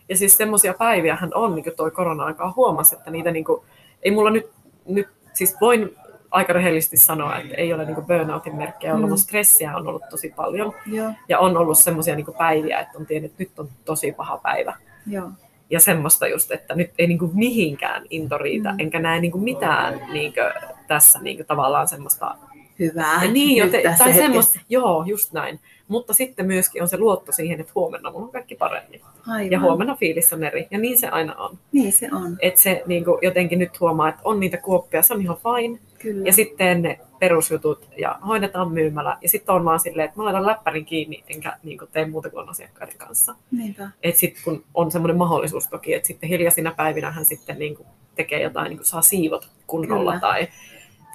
[0.08, 3.62] Ja siis semmoisia päiviähän on, niin kuin toi korona-aikaa huomasi, että niitä niin kuin,
[4.02, 4.50] ei mulla nyt,
[4.86, 5.96] nyt, siis voin
[6.30, 9.10] aika rehellisesti sanoa, että ei ole niin kuin burnoutin merkkejä ollut, Mm.
[9.10, 10.72] mutta stressiä on ollut tosi paljon.
[10.86, 11.12] Joo.
[11.28, 14.76] Ja on ollut semmoisia niin päiviä, että on tiennyt, että nyt on tosi paha päivä.
[15.06, 15.30] Joo.
[15.70, 18.80] Ja semmoista just, että nyt ei niin kuin mihinkään into riitä, Mm.
[18.80, 22.34] enkä näe niin kuin mitään niin kuin tässä niin kuin tavallaan semmoista
[22.78, 23.24] Hyvää.
[23.24, 24.12] Ja niin, joten, tai hetkessä.
[24.22, 25.60] semmoista, joo, just näin.
[25.88, 29.00] Mutta sitten myöskin on se luotto siihen, että huomenna mulla on kaikki paremmin.
[29.26, 29.50] Aivan.
[29.50, 30.68] Ja huomenna fiilis on eri.
[30.70, 31.58] Ja niin se aina on.
[31.72, 35.14] Niin se on, Että se niin kuin, jotenkin nyt huomaa, että on niitä kuoppia, se
[35.14, 35.78] on ihan fine.
[35.98, 36.26] kyllä.
[36.26, 39.16] Ja sitten ne perusjutut ja hoidetaan myymällä.
[39.22, 42.30] Ja sitten on vaan silleen, että mä laitan läppärin kiinni enkä niin kuin, tee muuta
[42.30, 43.34] kuin asiakkaiden kanssa.
[43.50, 43.90] Niinpä.
[44.02, 47.86] Että sitten kun on semmoinen maholisuus toki, että sitten hiljaisina päivinä hän sitten niin kuin,
[48.14, 50.20] tekee jotain, niin kuin saa siivot kunnolla Kyllä.
[50.20, 50.48] tai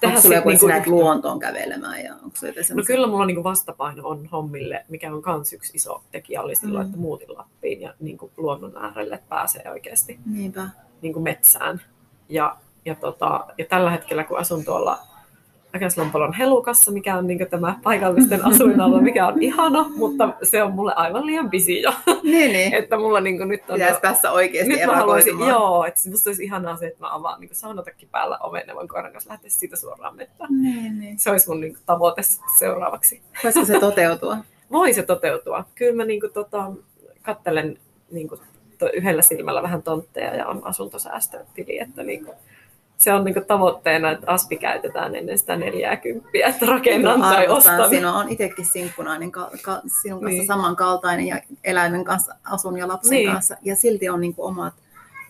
[0.07, 2.03] Onko sulla sit joku, että niinku näet luontoon kävelemään?
[2.03, 6.03] Ja onko sulla No kyllä mulla niinku vastapaino on hommille, mikä on kans yksi iso
[6.11, 6.89] tekijä oli silloin, Mm.
[6.89, 10.69] että muutin Lappiin ja niinku luonnon äärelle pääsee oikeasti Niinpä.
[11.01, 11.81] niinku metsään.
[12.29, 14.99] Ja, ja, tota, ja tällä hetkellä kun asun tuolla
[15.75, 20.93] Äkäslompolon Helukassa, mikä on niinku tämä paikallisten asuinalue, mikä on ihana, mutta se on mulle
[20.95, 21.93] aivan liian busy jo.
[22.23, 22.73] Niin, niin.
[22.83, 26.29] että mulla niinku nyt on Pitäisi jo, päästä oikeasti nyt mä haluaisin, joo, että musta
[26.29, 29.49] olisi ihanaa se, että mä avaan niinku saunatakki päällä oven ja voin koiran kanssa lähteä
[29.49, 30.61] siitä suoraan metsään.
[30.61, 31.19] Niin, niin.
[31.19, 33.21] Se olisi mun niinku tavoite sitten seuraavaksi.
[33.43, 34.37] Voisiko se toteutua?
[34.71, 35.65] voi se toteutua.
[35.75, 36.71] Kyllä mä niinku tota,
[37.21, 37.79] kattelen
[38.11, 38.39] niinku
[38.77, 42.33] to, yhdellä silmällä vähän tontteja ja on asuntosäästötili, että niinku,
[42.97, 47.89] se on niinku tavoitteena, että aspi käytetään ennen sitä 40, että rakennan tai Arvostan ostan.
[47.89, 48.13] sinua.
[48.13, 50.47] On itsekin sinkkunainen, ka- ka- sinun kanssa Niin.
[50.47, 53.31] samankaltainen ja eläimen kanssa asun ja lapsen Niin.
[53.31, 53.55] kanssa.
[53.61, 54.73] Ja silti on niin omat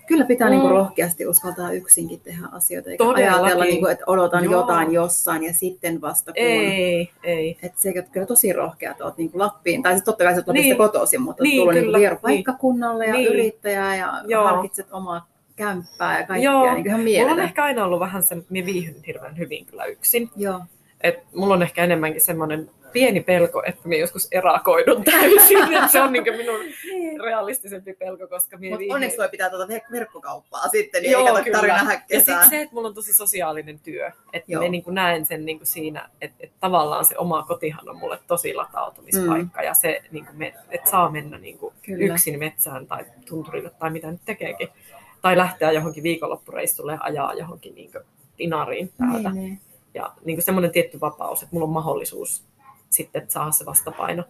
[0.08, 0.78] Kyllä pitää niin kuin Mm.
[0.78, 3.44] rohkeasti uskaltaa yksinkin tehdä asioita, eikä Todellakin.
[3.44, 4.54] ajatella, niin kuin, että odotan Joo.
[4.54, 6.42] jotain jossain ja sitten vasta kun.
[6.44, 7.58] Ei, ei.
[7.64, 10.34] Että se että kyllä tosi rohkea, että olet niin kuin Lappiin, tai siis totta kai
[10.36, 10.78] sä oot Niin.
[10.78, 12.10] kotoisin, mutta Niin, tullut niin kyllä.
[12.10, 13.28] kuin paikkakunnalle ja Niin.
[13.34, 14.44] yrittäjää ja Joo.
[14.44, 15.28] harkitset omaa
[15.66, 16.74] kämppää ja kaikkea, Joo.
[16.74, 19.66] niin kuin ihan Mulla on ehkä aina ollut vähän se, että minä viihdyn hirveän hyvin
[19.66, 20.30] kyllä yksin.
[20.36, 20.62] Joo.
[21.02, 25.74] Et mulla on ehkä enemmänkin semmoinen pieni pelko, että minä joskus erakoidun täysin.
[25.74, 26.60] Et se on niinku minun
[27.26, 31.28] realistisempi pelko, koska minä Mutta onneksi voi pitää tuota ver- verkkokauppaa sitten, niin Joo, ei
[31.28, 31.58] kato kyllä.
[31.58, 34.96] tarvitse nähdä Ja sitten se, että mulla on tosi sosiaalinen työ, että me niin kuin
[34.96, 39.62] näen sen niin kuin siinä, että, että tavallaan se oma kotihan on mulle tosi latautumispaikka
[39.62, 42.14] ja se, niin kuin me, että saa mennä niin kuin Kyllä.
[42.14, 44.70] yksin metsään tai tunturille tai mitä nyt tekeekin.
[45.24, 48.04] Tai lähteä johonkin viikonloppureissulle ja ajaa johonkin niin kuin
[48.38, 49.30] dinariin täältä.
[49.30, 49.62] Niin, niin.
[49.94, 52.44] Ja niin kuin semmoinen tietty vapaus, että mulla on mahdollisuus
[52.90, 54.24] sitten saada se vastapaino.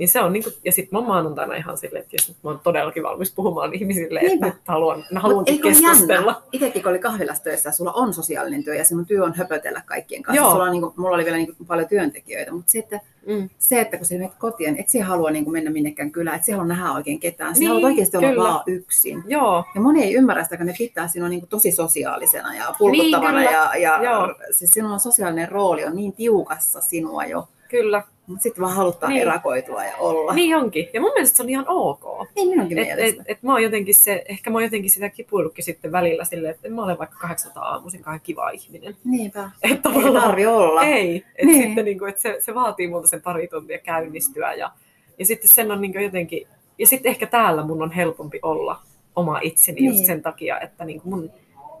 [0.00, 2.60] Niin se on niinku, ja sitten mä maanantaina ihan silleen, että jos nyt mä oon
[2.62, 4.46] todellakin valmis puhumaan ihmisille, Niinpä.
[4.46, 6.42] että nyt haluan, mä ole keskustella.
[6.52, 10.22] Itsekin kun oli kahvilassa töissä sulla on sosiaalinen työ ja sinun työ on höpötellä kaikkien
[10.22, 10.42] kanssa.
[10.42, 10.50] Joo.
[10.50, 13.48] Sulla on, niin kuin, mulla oli vielä niin kuin, paljon työntekijöitä, mutta sitten Mm.
[13.58, 16.44] se, että kun sä menet kotiin, et sä halua niin kuin, mennä minnekään kylään, et
[16.44, 17.54] sä halua nähdä oikein ketään.
[17.54, 18.42] Sä Niin, haluat oikeasti olla kyllä.
[18.44, 19.22] vaan yksin.
[19.26, 22.74] Joo, Ja moni ei ymmärrä sitä, kun ne pitää sinua niin kuin tosi sosiaalisena ja
[22.78, 23.38] pulkuttavana.
[23.38, 24.34] Niin, ja, ja Joo.
[24.50, 27.48] siis sinun sosiaalinen rooli on niin tiukassa sinua jo.
[27.68, 28.02] kyllä.
[28.30, 29.22] Mutta sitten vaan haluttaa Niin.
[29.22, 30.34] erakoitua ja olla.
[30.34, 30.88] Niin onkin.
[30.92, 32.28] Ja mun mielestä se on ihan ok.
[32.36, 33.22] Niin minunkin Et, et, mielestä.
[33.26, 36.68] et mä oon jotenkin se, ehkä mä oon jotenkin sitä kipuillutkin sitten välillä silleen, että
[36.70, 38.96] mä olen vaikka 800 aamuisin kauhean kiva ihminen.
[39.04, 39.50] Niinpä.
[39.72, 40.82] Että Ei tarvi olla.
[40.84, 41.62] Ei, että Niin.
[41.62, 44.70] sitten niin kuin, että se, se vaatii multa sen pari tuntia käynnistyä ja,
[45.18, 46.46] ja sitten sen on niin kuin jotenkin,
[46.78, 48.80] ja sitten ehkä täällä mun on helpompi olla
[49.16, 50.06] oma itseni just Niin.
[50.06, 51.30] sen takia, että niin kuin mun,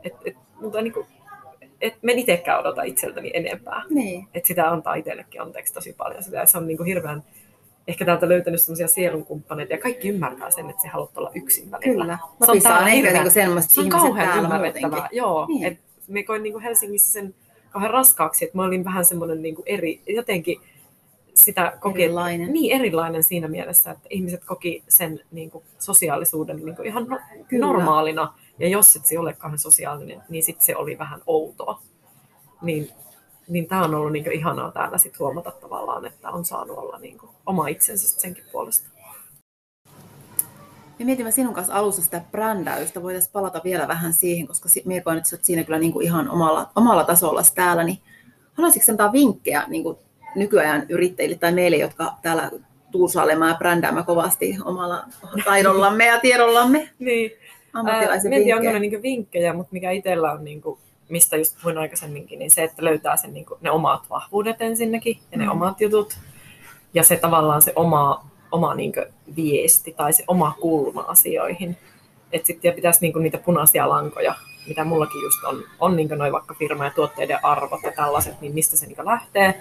[0.04, 0.36] et, et,
[0.82, 1.06] niin kuin,
[1.80, 3.82] et mä en itsekään odota itseltäni enempää.
[3.90, 4.26] Niin.
[4.34, 7.22] Että sitä antaa itsellekin anteeksi tosi paljon sitä, se on niin kuin hirveän,
[7.88, 12.02] ehkä täältä löytänyt sellaisia sielunkumppaneita, ja kaikki ymmärtää sen, että sä haluat olla yksin välillä.
[12.04, 12.18] Kyllä.
[12.44, 15.08] Se on täällä hirveän- niinku semmoiset se on kauhean ymmärrettävää.
[15.12, 15.64] Joo, Niin.
[15.66, 17.34] et me koin niin kuin Helsingissä sen
[17.70, 20.60] kauhean raskaaksi, että mä olin vähän semmoinen niin kuin eri, jotenkin
[21.34, 22.52] sitä koki, Erilainen.
[22.52, 27.18] niin erilainen siinä mielessä, että ihmiset koki sen niin kuin sosiaalisuuden niin kuin ihan no,
[27.48, 27.66] Kyllä.
[27.66, 31.82] normaalina, ja jos et se ole kauhean sosiaalinen, niin sitten se oli vähän outoa.
[32.62, 32.90] Niin,
[33.48, 36.98] niin tämä on ollut niin kuin ihanaa täällä sit huomata tavallaan, että on saanut olla
[36.98, 38.88] niin kuin oma itsensä senkin puolesta.
[40.98, 43.02] Me mietimme sinun kanssa alussa sitä brändäystä.
[43.02, 44.68] Voitaisiin palata vielä vähän siihen, koska
[45.16, 47.84] että sä oot siinä kyllä niin kuin ihan omalla, omalla tasolla täällä.
[47.84, 47.98] Niin
[48.52, 49.98] haluaisitko antaa vinkkejä niin kuin
[50.36, 52.50] nykyajan yrittäjille tai meille, jotka täällä
[52.90, 55.04] tuusailemaan ja brändäämään kovasti omalla
[55.44, 56.90] taidollamme ja tiedollamme?
[56.98, 57.30] Niin.
[57.74, 58.72] Ammattilaisen Mietin, onko vinkkejä.
[58.72, 60.78] ne niin vinkkejä, mutta mikä itsellä on, niin kuin,
[61.08, 65.18] mistä just puhuin aikaisemminkin, niin se, että löytää sen, niin kuin, ne omat vahvuudet ensinnäkin
[65.32, 65.50] ja ne Mm.
[65.50, 66.18] omat jutut.
[66.94, 69.04] Ja se tavallaan se oma, oma niin kuin,
[69.36, 71.76] viesti tai se oma kulma asioihin.
[72.32, 74.34] Että sitten pitäisi niin kuin, niitä punaisia lankoja,
[74.68, 78.54] mitä mullakin just on, on niin noin vaikka firma ja tuotteiden arvot ja tällaiset, niin
[78.54, 79.60] mistä se niin lähtee.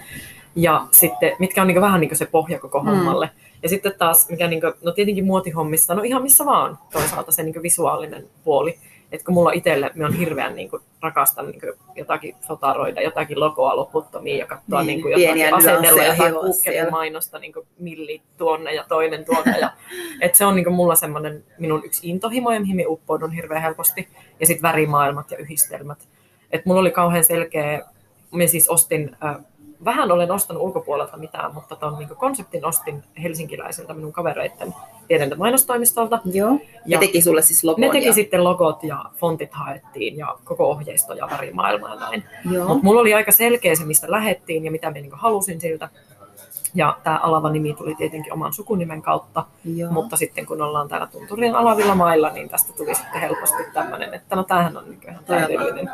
[0.55, 2.85] Ja sitten, mitkä on niin vähän niin se pohja koko Mm.
[2.85, 3.29] hommalle.
[3.63, 7.43] Ja sitten taas, mikä niin kuin, no tietenkin muotihommissa, no ihan missä vaan toisaalta se
[7.43, 8.79] niin visuaalinen puoli.
[9.11, 13.39] Että kun mulla itselle, me on hirveän niin kuin, rakastan niin kuin, jotakin fotaroida, jotakin
[13.39, 16.91] logoa loputtomiin ja katsoa Niin, niin, kuin, jotakin asetella nyansseja jotain siellä.
[16.91, 19.59] mainosta, niin kuin milli tuonne ja toinen tuonne.
[19.59, 19.71] Ja,
[20.21, 24.07] et se on niin kuin, mulla semmoinen minun yksi intohimo, mihin minä uppoudun hirveän helposti.
[24.39, 26.07] Ja sitten värimaailmat ja yhdistelmät.
[26.51, 27.85] Et mulla oli kauhean selkeä,
[28.31, 29.35] minä siis ostin, äh,
[29.85, 34.73] vähän olen ostanut ulkopuolelta mitään, mutta tuon niin konseptin ostin helsinkiläisiltä minun kavereiden
[35.07, 36.19] pieneltä mainostoimistolta.
[36.25, 36.51] Joo.
[36.51, 37.81] Ja, Ja teki sulle siis logon.
[37.81, 38.13] Ne teki ja...
[38.13, 42.23] sitten logot ja fontit haettiin ja koko ohjeisto ja värimaailma ja näin.
[42.67, 45.89] Mutta mulla oli aika selkeä se, mistä lähettiin ja mitä minä niin halusin siltä.
[46.75, 49.91] Ja tämä alava nimi tuli tietenkin oman sukunimen kautta, Joo.
[49.91, 54.35] mutta sitten kun ollaan täällä Tunturin alavilla mailla, niin tästä tuli sitten helposti tämmöinen, että
[54.35, 55.89] no tämähän on niin ihan täydellinen.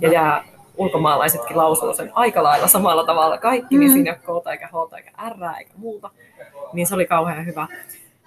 [0.00, 0.44] Ja jää,
[0.80, 3.92] ulkomaalaisetkin lausuu sen aika lailla samalla tavalla kaikki, niin Mm.
[3.92, 6.10] siinä ei ole K eikä H eikä R eikä muuta.
[6.72, 7.66] Niin se oli kauhean hyvä.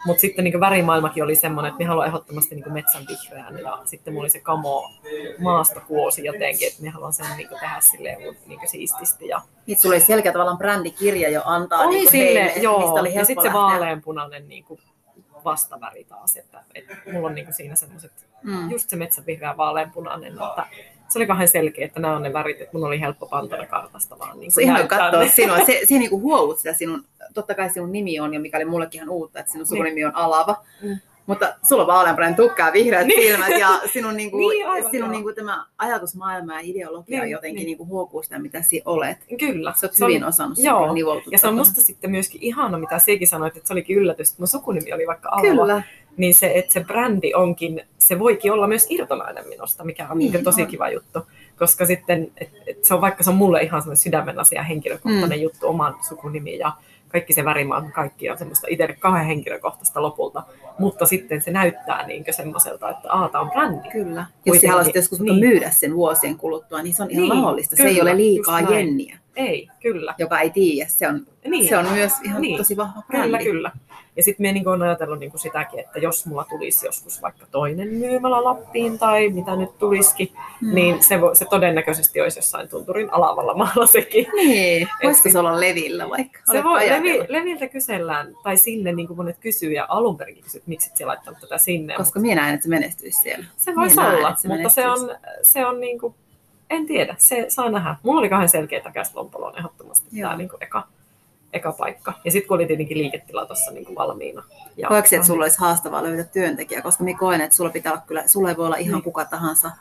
[0.05, 4.13] Mutta sitten niin värimaailmakin oli semmoinen, että minä haluan ehdottomasti niin metsän vihreän ja sitten
[4.13, 4.89] mulla oli se kamo
[5.39, 9.27] maastokuosi jotenkin, että minä haluan sen niin tehdä silleen niin siististi.
[9.27, 12.99] Ja Niin, sulla oli selkeä tavallaan brändikirja jo antaa oli niin sille, heille, joo, mistä
[13.01, 14.79] oli ja sitten se vaaleanpunainen niin kuin
[15.45, 18.11] vastaväri taas, että, että mulla on niin kuin siinä semmoiset,
[18.43, 18.71] Mm.
[18.71, 20.65] just se metsävihreä vaaleanpunainen, että
[21.13, 24.19] se oli kauhean selkeä, että nämä on ne värit, että mun oli helppo pantona kartasta
[24.19, 25.29] vaan niin Se on ihana näyttää katsoa ne.
[25.29, 25.65] sinua.
[25.65, 28.97] Se, siinä niinku huout sitä sinun, totta kai sinun nimi on jo, mikä oli mullekin
[28.99, 30.55] ihan uutta, että sinun sukunimi on Alava.
[30.81, 30.97] Mm.
[31.25, 33.21] Mutta sulla on vaaleanpunainen tukka ja vihreät Niin.
[33.31, 37.65] silmät ja sinun, niinku, Niin, aivan, sinun niinku, tämä ajatusmaailma ja ideologia Niin, jotenkin niin.
[37.65, 39.17] niinku huokuu sitä, mitä sinä olet.
[39.39, 39.73] Kyllä.
[39.75, 41.21] Sä oot se on- hyvin osannut sen joo.
[41.31, 44.41] Ja se on musta sitten myöskin ihana, mitä sekin sanoit, että se olikin yllätys, että
[44.41, 45.41] mun sukunimi oli vaikka Alava.
[45.47, 45.83] Kyllä.
[46.17, 50.43] Niin se, että se brändi onkin, se voikin olla myös irtonainen minusta, mikä on Niin
[50.43, 50.67] tosi on.
[50.67, 51.19] kiva juttu.
[51.59, 55.39] Koska sitten, et, et se on vaikka se on mulle ihan semmoinen sydämen asia, henkilökohtainen
[55.39, 55.43] Mm.
[55.43, 56.71] juttu, oman sukunimi ja
[57.07, 60.43] kaikki se värimaailma, kaikki on semmoista itselle kauhean henkilökohtaista lopulta.
[60.79, 63.89] Mutta sitten se näyttää niin semmoiselta, että aah, tää on brändi.
[63.89, 64.25] Kyllä.
[64.45, 65.39] Jos haluaisit joskus niin.
[65.39, 67.75] myydä sen vuosien kuluttua, niin se on ihan Niin, mahdollista.
[67.75, 70.15] Se ei kyllä, ole liikaa jenniä, Ei, kyllä.
[70.17, 70.89] joka ei tiedä.
[70.89, 71.69] Se on, Niin.
[71.69, 72.57] se on myös ihan Niin.
[72.57, 73.25] tosi vahva brändi.
[73.27, 73.71] Kyllä, kyllä.
[74.15, 77.87] Ja sitten minä niin olen ajatellut niin sitäkin, että jos mulla tulisi joskus vaikka toinen
[77.87, 80.29] myymälä Lappiin tai mitä nyt tulisikin,
[80.61, 80.75] Mm.
[80.75, 84.27] niin se, vo, se todennäköisesti olisi jossain tunturin alavalla maalla sekin.
[84.35, 86.39] Niin, voisiko se olla levillä vaikka?
[86.51, 90.59] Se voi, levi, leviltä kysellään, tai sinne niin kuin monet kysyy, ja alun perinkin kysyy,
[90.59, 91.95] että miksi et laittanut tätä sinne.
[91.95, 93.45] Koska minä näen, että se menestyisi siellä.
[93.57, 96.15] se näen, olla, se mutta se on, se on niin kuin,
[96.69, 97.95] en tiedä, se saa nähdä.
[98.03, 100.29] Mulla oli kauhean selkeä takas lompoloon ehdottomasti Joo.
[100.29, 100.87] tämä niin kuin eka.
[101.53, 102.13] Eka paikka.
[102.25, 104.43] Ja sitten kun oli tietenkin liiketila tuossa niin valmiina.
[104.77, 108.01] Ja Koetko, että sulla olisi haastavaa löytää työntekijä, koska minä koen, että sulla pitää olla
[108.07, 109.03] kyllä, sulla ei voi olla ihan Niin.
[109.03, 109.71] kuka tahansa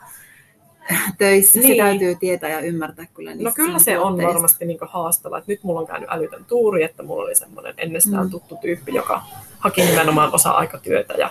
[1.17, 1.61] töissä.
[1.61, 1.77] Se Niin.
[1.83, 4.33] täytyy tietää ja ymmärtää kyllä niistä No kyllä se on tuotteista.
[4.33, 5.37] varmasti niin haastava.
[5.37, 8.29] Et nyt mulla on käynyt älytön tuuri, että mulla oli semmoinen ennestään Mm.
[8.29, 9.21] tuttu tyyppi, joka
[9.59, 11.29] haki nimenomaan osa-aikatyötä ja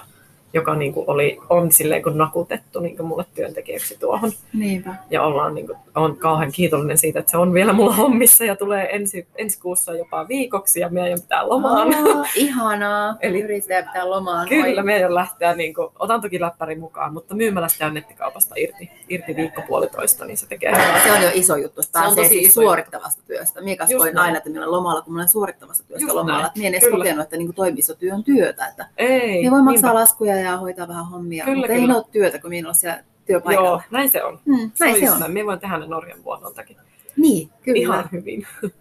[0.55, 4.33] joka niin kuin oli, on silleen kuin nakutettu niin kuin mulle työntekijäksi tuohon.
[4.53, 4.95] Niinpä.
[5.11, 8.57] Ja ollaan, niin kuin, on kauhean kiitollinen siitä, että se on vielä mulla hommissa ja
[8.57, 11.95] tulee ensi, ensi kuussa jopa viikoksi ja meidän pitää lomaan.
[11.95, 13.17] Aa, ihanaa.
[13.21, 14.49] Eli- yrittäjä pitää lomaan.
[14.49, 14.87] Kyllä, Oi.
[14.87, 19.63] meidän lähteä, niin kuin, otan toki läppärin mukaan, mutta myymälästä ja nettikaupasta irti, irti viikko
[19.69, 21.05] puolitoista, niin se tekee hyvää.
[21.05, 23.61] Se on jo iso juttu, että Se on tosi siis iso suorittavasta työstä.
[23.61, 26.47] Miekas koin aina, että minä lomalla, kun minä olen suorittavasta työstä Just lomalla.
[26.47, 26.97] Että minä en edes Kyllä.
[26.99, 28.67] kokenut, että niin toimistotyö on työtä.
[28.69, 30.01] Että Ei, minä voi maksaa niinpä.
[30.01, 31.93] laskuja ja hoitaa vähän hommia, Kyllä, mutta ei kyllä.
[31.93, 33.69] ne ole työtä, kun minä en ole siellä työpaikalla.
[33.69, 34.39] Joo, näin se on.
[34.47, 35.21] Hmm, näin se just on.
[35.21, 35.33] näin.
[35.33, 36.77] Minä voin tehdä ne Norjan vuodoltakin.
[37.17, 37.79] Niin, kyllä.
[37.79, 38.47] Ihan hyvin.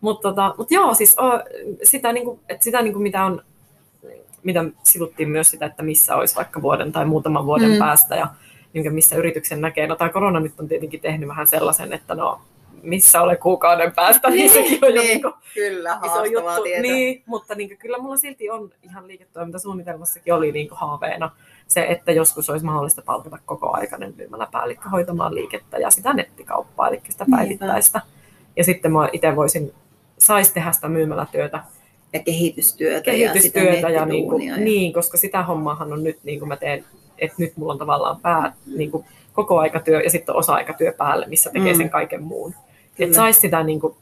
[0.00, 1.22] Mutta tota, mut joo, siis o,
[1.82, 3.42] sitä, niinku, et sitä niinku, mitä on,
[4.42, 7.72] mitä sivuttiin myös sitä, että missä olisi vaikka vuoden tai muutaman vuoden Mm.
[7.74, 7.78] mm.
[7.78, 8.26] päästä ja
[8.72, 9.86] niinku, missä yrityksen näkee.
[9.86, 12.40] No tämä korona nyt on tietenkin tehnyt vähän sellaisen, että no
[12.82, 16.62] missä ole kuukauden päästä, niin sekin on jo niin, niinku, kyllä, iso juttu.
[16.62, 16.82] tietää.
[16.82, 21.30] Niin, mutta niin kyllä mulla silti on ihan liiketoimintasuunnitelmassakin oli niin haaveena
[21.68, 27.00] se, että joskus olisi mahdollista palkata koko aikainen myymäläpäällikkö hoitamaan liikettä ja sitä nettikauppaa, eli
[27.08, 27.36] sitä Niinpä.
[27.36, 28.00] päivittäistä.
[28.56, 29.72] Ja sitten mä itse voisin,
[30.18, 31.62] saisi tehdä sitä myymälätyötä,
[32.12, 34.56] Ja kehitystyötä, kehitystyötä ja, sitä ja, niin, kuin, ja...
[34.56, 36.84] niin, koska sitä hommaahan on nyt, niin kuin mä teen,
[37.18, 41.26] että nyt mulla on tavallaan pää, niin kuin koko aikatyö ja sitten on osa-aikatyö päälle,
[41.26, 41.76] missä tekee Mm.
[41.78, 42.54] sen kaiken muun.
[42.98, 43.96] Että saisi sitä niin kuin,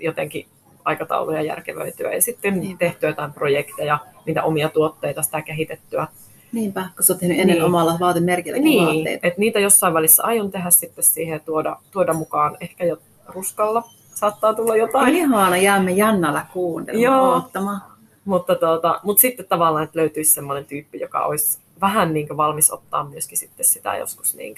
[0.00, 0.46] jotenkin
[0.84, 2.78] aikatauluja järkevöityä ja sitten Niinpä.
[2.78, 6.06] tehtyä jotain projekteja, niitä omia tuotteita, sitä kehitettyä.
[6.52, 7.64] Niinpä, kun sä oot tehnyt ennen Niin.
[7.64, 9.26] omalla vaatemerkilläkin Niin, vaatteita.
[9.26, 13.82] että niitä jossain välissä aion tehdä sitten siihen ja tuoda, tuoda mukaan ehkä jo ruskalla
[14.14, 15.14] saattaa tulla jotain.
[15.16, 17.32] Ihana, jäämme Jannalla kuuntelemaan, Joo.
[17.34, 17.80] oottamaan.
[18.24, 23.04] Mutta, tuota, mutta sitten tavallaan, että löytyisi sellainen tyyppi, joka olisi vähän niin valmis ottaa
[23.04, 24.54] myöskin sitten sitä joskus niin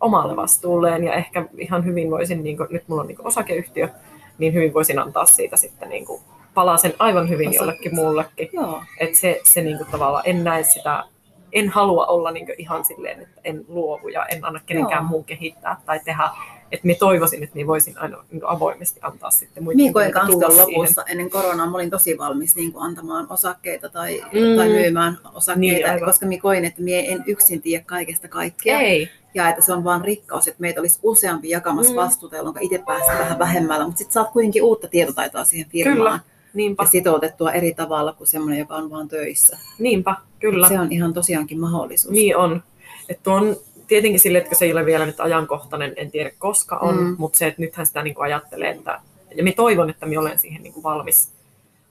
[0.00, 1.04] omalle vastuulleen.
[1.04, 3.88] Ja ehkä ihan hyvin voisin, niin kuin, nyt mulla on niin osakeyhtiö,
[4.38, 6.06] niin hyvin voisin antaa siitä sitten niin
[6.54, 8.50] palaa sen aivan hyvin Osa- jollekin muullekin.
[8.52, 11.04] Joo, Että se, se niin kuin tavallaan, en näe sitä,
[11.52, 15.08] en halua olla niin ihan silleen, että en luovu ja en anna kenenkään Joo.
[15.08, 16.28] muun kehittää tai tehdä.
[16.72, 20.48] Että me toivoisin, että me voisin aina niin avoimesti antaa sitten muiden Minä koin kanssa
[20.56, 24.56] lopussa ennen koronaa, mä olin tosi valmis niin kuin antamaan osakkeita tai, Mm.
[24.56, 28.80] tai myymään osakkeita, Niin, koska minä koin, että minä en yksin tiedä kaikesta kaikkea.
[28.80, 31.96] Ei, Ja että se on vaan rikkaus, että meitä olisi useampi jakamassa Mm.
[31.96, 35.96] vastuuta, jolloin itse päästään vähän vähemmällä, mutta sitten saat kuitenkin uutta tietotaitoa siihen firmaan.
[35.96, 36.20] Kyllä.
[36.54, 39.58] niinpä, Ja sitoutettua eri tavalla kuin semmoinen, joka on vaan töissä.
[39.78, 40.68] niinpä, kyllä.
[40.68, 42.12] Se on ihan tosiaankin mahdollisuus.
[42.12, 42.62] Niin on.
[43.08, 43.56] Että on
[43.86, 47.14] tietenkin sille, että se ei ole vielä nyt ajankohtainen, en tiedä koska on, Mm.
[47.18, 49.00] mutta se, että nythän sitä niin kuin ajattelee, että,
[49.36, 51.32] ja minä toivon, että minä olen siihen niin kuin valmis,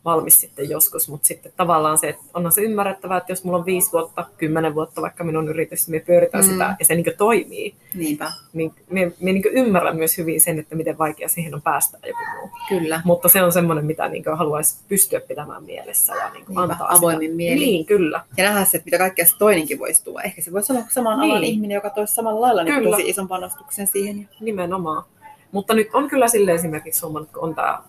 [0.05, 3.65] valmis sitten joskus, mutta sitten tavallaan se, että onhan se ymmärrettävää, että jos mulla on
[3.65, 6.51] viisi vuotta, kymmenen vuotta vaikka minun yritys, me pyöritään Mm.
[6.51, 10.75] sitä ja se niin toimii, Niinpä, niin minä, minä niin ymmärrän myös hyvin sen, että
[10.75, 12.49] miten vaikea siihen on päästä joku muu.
[12.69, 13.01] kyllä.
[13.05, 17.21] Mutta se on semmoinen, mitä niin haluaisi pystyä pitämään mielessä ja niin Niinpä, antaa avoimin
[17.27, 17.35] sitä.
[17.37, 17.59] mielin.
[17.59, 18.21] Niin, kyllä.
[18.37, 20.21] Ja nähdä se, että mitä kaikkea se toinenkin voisi tuoda.
[20.23, 21.53] Ehkä se voisi olla saman alan Niin.
[21.53, 24.29] ihminen, joka toisi samalla lailla niin tosi ison panostuksen siihen.
[24.39, 25.03] Nimenomaan.
[25.51, 27.79] Mutta nyt on kyllä sille esimerkiksi huomannut, kun on tämä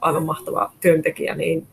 [0.00, 1.66] aivan mahtava työntekijä, niin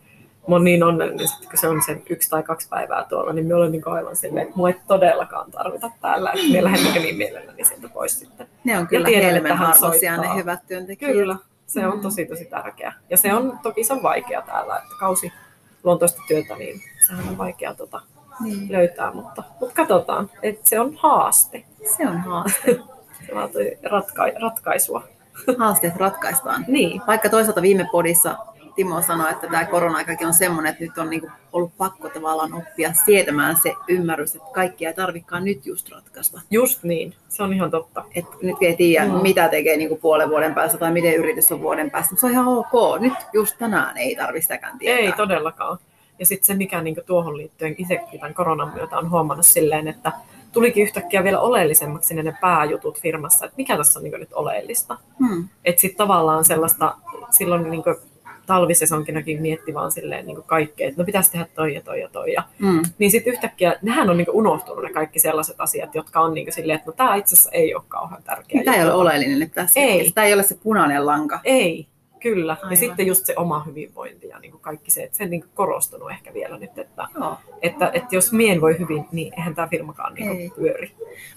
[0.48, 3.48] mä oon niin onnellinen, että kun se on sen yksi tai kaksi päivää tuolla, niin
[3.48, 6.32] mä olen niin aivan silleen, että mua ei todellakaan tarvita täällä.
[6.32, 8.48] Että me lähden niin mielelläni sieltä pois sitten.
[8.64, 10.36] Ne on kyllä tiedän, että hän arvoisia ne soittaa.
[10.36, 11.12] hyvät työntekijät.
[11.14, 11.36] Kyllä,
[11.68, 12.02] se on Mm.
[12.02, 12.94] tosi tosi tärkeä.
[13.10, 15.32] Ja se on, toki se on vaikea täällä, että kausi
[15.84, 18.02] luontoista työtä, niin sehän on vaikea tota,
[18.44, 18.72] Niin.
[18.72, 21.64] löytää, mutta, mutta katsotaan, että se on haaste.
[21.98, 22.80] Se on haaste.
[23.28, 25.04] Se vaatii ratka- ratkaisua.
[25.60, 26.66] Haasteet ratkaistaan.
[26.68, 28.38] Niin, Vaikka toisaalta viime podissa
[28.76, 32.94] Timo sanoi, että tämä korona-aikakin on semmoinen, että nyt on niinku ollut pakko tavallaan oppia
[33.06, 36.42] sietämään se ymmärrys, että kaikkia ei tarvikaan nyt just ratkaista.
[36.52, 37.14] just niin.
[37.30, 38.04] Se on ihan totta.
[38.16, 39.22] Et nyt ei tiedä, Mm.
[39.22, 42.12] mitä tekee niinku puolen vuoden päästä tai miten yritys on vuoden päästä.
[42.12, 43.00] Mutta se on ihan ok.
[43.00, 45.00] Nyt just tänään ei tarvitse sitäkään tietää.
[45.00, 45.78] Ei todellakaan.
[46.20, 50.12] Ja sitten se, mikä niin tuohon liittyen itsekin tämän koronan myötä on huomannut silleen, että
[50.56, 54.98] tulikin yhtäkkiä vielä oleellisemmaksi ne, ne pääjutut firmassa, että mikä tässä on niin nyt oleellista.
[55.20, 55.48] Hmm.
[55.66, 56.96] Että sitten tavallaan sellaista,
[57.32, 57.84] silloin niin
[58.46, 62.34] talvisesonkinakin mietti vaan silleen niin kaikkea, että no pitäisi tehdä toi ja toi ja toi.
[62.34, 62.82] Ja, Hmm.
[62.98, 66.78] niin sitten yhtäkkiä, nehän on niin unohtunut ne kaikki sellaiset asiat, jotka on niin silleen,
[66.78, 68.64] että no tämä itse asiassa ei ole kauhean tärkeä.
[68.64, 69.80] Tämä ei ole oleellinen nyt tässä.
[69.80, 70.12] Ei.
[70.12, 71.40] Tämä ei ole se punainen lanka.
[71.44, 71.88] Ei,
[72.30, 72.54] kyllä.
[72.54, 72.72] Aivan.
[72.72, 75.42] Ja sitten just se oma hyvinvointi ja niin kuin kaikki se, että se on niin
[75.42, 77.38] kuin korostunut ehkä vielä nyt, että, Joo.
[77.62, 80.92] että, että jos mien voi hyvin, niin eihän tämä firmakaan niin kuin pyöri.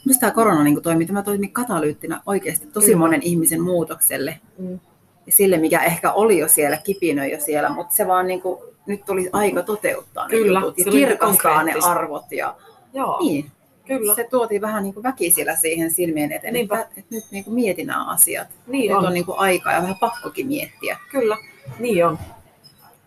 [0.05, 2.99] Minusta tämä korona niin toimii, tämä toimii katalyyttinä oikeasti tosi Kyllä.
[2.99, 4.41] monen ihmisen muutokselle.
[4.59, 4.81] Mm.
[5.27, 8.61] ja sille, mikä ehkä oli jo siellä, kipinöi jo siellä, mutta se vaan niin kuin,
[8.87, 12.33] nyt tuli aika toteuttaa ne Kyllä, jutut ja kirkastaa ne arvot.
[12.33, 12.57] Ja,
[12.93, 13.51] Joo, niin,
[13.89, 14.15] kyllä.
[14.15, 16.81] se tuotiin vähän niin kuin väkisillä siihen silmien eteen, Niinpä.
[16.81, 18.49] että, että nyt niin kuin mieti nämä asiat.
[18.67, 19.07] Niin nyt on.
[19.07, 20.99] on niin kuin aikaa ja vähän pakkokin miettiä.
[21.11, 21.37] Kyllä,
[21.79, 22.19] niin on.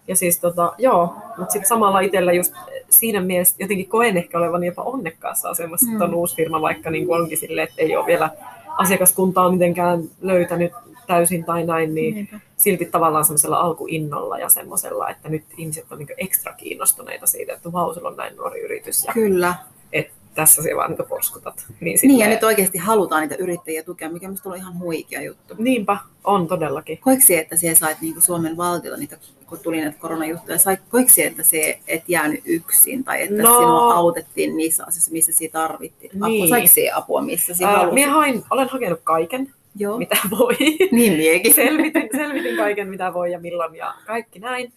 [0.07, 2.53] Ja siis tota, joo, mutta sitten samalla itsellä just
[2.89, 5.93] siinä mielessä jotenkin koen ehkä olevan jopa onnekkaassa asemassa, mm.
[5.93, 8.29] että on uusi firma, vaikka niin kuin onkin silleen, että ei ole vielä
[8.77, 10.71] asiakaskuntaa mitenkään löytänyt
[11.07, 12.39] täysin tai näin, niin Niinpä.
[12.57, 17.71] silti tavallaan semmoisella alkuinnolla ja semmoisella, että nyt ihmiset on niin ekstra kiinnostuneita siitä, että
[17.71, 19.55] vau, on näin nuori yritys ja Kyllä.
[19.93, 21.65] että tässä se vaan niin porskutat.
[21.79, 25.55] Niin, Niin, ja nyt oikeasti halutaan niitä yrittäjiä tukea, mikä minusta on ihan huikea juttu.
[25.57, 26.97] Niinpä, on todellakin.
[26.97, 31.23] Koiksi, että siellä sait niin kuin Suomen valtiolta niitä, kun tuli näitä koronajuttuja, sai, koiksi,
[31.23, 33.53] että se et jäänyt yksin tai että No.
[33.59, 36.27] sinua autettiin niissä asioissa, missä sinä tarvittiin apua?
[36.27, 36.49] Niin.
[36.49, 37.93] Saiko sinä apua, missä sinä halusit?
[37.93, 39.97] minä hain, olen hakenut kaiken, Joo.
[39.97, 40.55] mitä voi.
[40.91, 41.53] Niin miekin.
[41.63, 44.73] selvitin, selvitin kaiken, mitä voi ja milloin ja kaikki näin.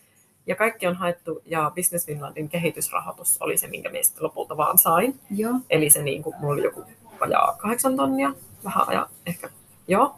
[0.46, 5.20] Ja kaikki on haettu ja Business Finlandin kehitysrahoitus oli se, minkä meistä lopulta vaan sain.
[5.36, 5.54] Joo.
[5.70, 6.84] Eli se niin kuin, mulla oli joku
[7.20, 8.32] vajaa kahdeksan tonnia,
[8.64, 9.50] vähän aja, ehkä,
[9.88, 10.14] joo.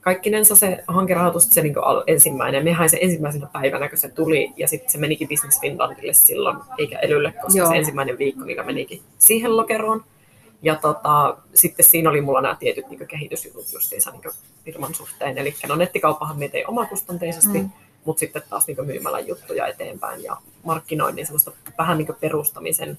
[0.00, 2.64] Kaikkinensa se hankerahoitus, se niin kuin ensimmäinen.
[2.64, 6.58] Me hain sen ensimmäisenä päivänä, kun se tuli, ja sitten se menikin Business Finlandille silloin,
[6.78, 7.68] eikä Elylle, koska Joo.
[7.68, 10.04] se ensimmäinen viikko niillä menikin siihen lokeroon.
[10.62, 14.22] Ja tota, sitten siinä oli mulla nämä tietyt niin kehitysjutut justiinsa niin
[14.64, 15.38] firman suhteen.
[15.38, 17.70] Eli no nettikauppahan me tein omakustanteisesti, Mm.
[18.02, 18.04] Mm.
[18.04, 22.98] mutta sitten taas niin myymälän juttuja eteenpäin ja markkinoinnin semmoista vähän niin perustamisen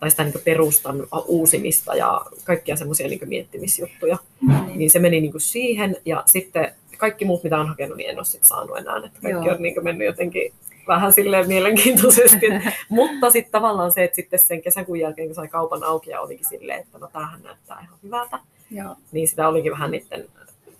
[0.00, 4.18] tai sitä niin perustan uusimista ja kaikkia semmoisia niin miettimisjuttuja.
[4.48, 4.78] Niin.
[4.78, 8.24] Niin se meni niin siihen ja sitten kaikki muut, mitä on hakenut, niin en ole
[8.24, 8.96] sit saanut enää.
[8.96, 9.54] Että kaikki Joo.
[9.54, 10.52] on niin mennyt jotenkin
[10.86, 12.46] vähän silleen mielenkiintoisesti.
[12.88, 16.48] Mutta sitten tavallaan se, että sitten sen kesäkuun jälkeen, kun sai kaupan auki ja olikin
[16.48, 18.38] silleen, että no tämähän näyttää ihan hyvältä,
[18.70, 18.96] Joo.
[19.12, 20.26] niin sitä olikin vähän niiden,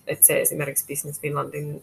[0.07, 1.82] että se esimerkiksi Business Finlandin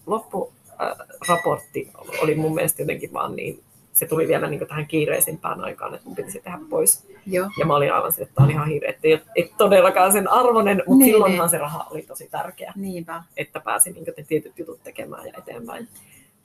[0.80, 3.64] loppuraportti oli mun mielestä jotenkin vaan niin,
[3.94, 7.08] se tuli vielä niin tähän kiireisimpään aikaan, että mun piti se tehdä pois.
[7.26, 7.50] Joo.
[7.60, 10.84] Ja mä olin aivan sille, että tämä on ihan hirveä, että ei, todellakaan sen arvoinen,
[10.88, 11.50] mutta Niin, silloinhan niin.
[11.50, 13.24] se raha oli tosi tärkeä, Niinpä.
[13.38, 15.88] että pääsi niin ne tietyt jutut tekemään ja eteenpäin.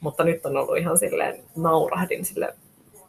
[0.01, 2.55] Mutta nyt on ollut ihan silleen, naurahdin sille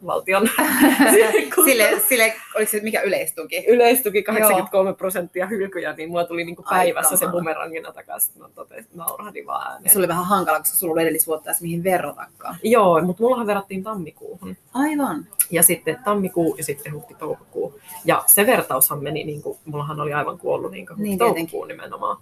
[0.05, 0.47] valtion
[1.65, 3.65] Sille, sille, oliko se mikä yleistuki?
[3.67, 8.41] yleistuki 83 prosenttia hylkyjä, niin mulla tuli niinku päivässä se bumerangina takaisin.
[8.41, 9.93] Mä totesin, naurahdin vaan ääneen.
[9.93, 12.55] Se oli vähän hankala, koska sulla oli edellisvuotta edes mihin verratakaan.
[12.63, 14.57] Joo, mutta mullahan verrattiin tammikuuhun.
[14.73, 15.27] Aivan.
[15.51, 17.79] Ja sitten tammikuu ja sitten huhti-toukokuu.
[18.05, 22.17] Ja se vertaushan meni, niin kuin, mullahan oli aivan kuollut niin kuin Niin, toukokuu nimenomaan.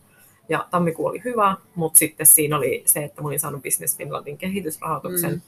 [0.49, 4.37] Ja tammikuu oli hyvä, mutta sitten siinä oli se, että mä olin saanut Business Finlandin
[4.37, 5.41] kehitysrahoituksen, Mm.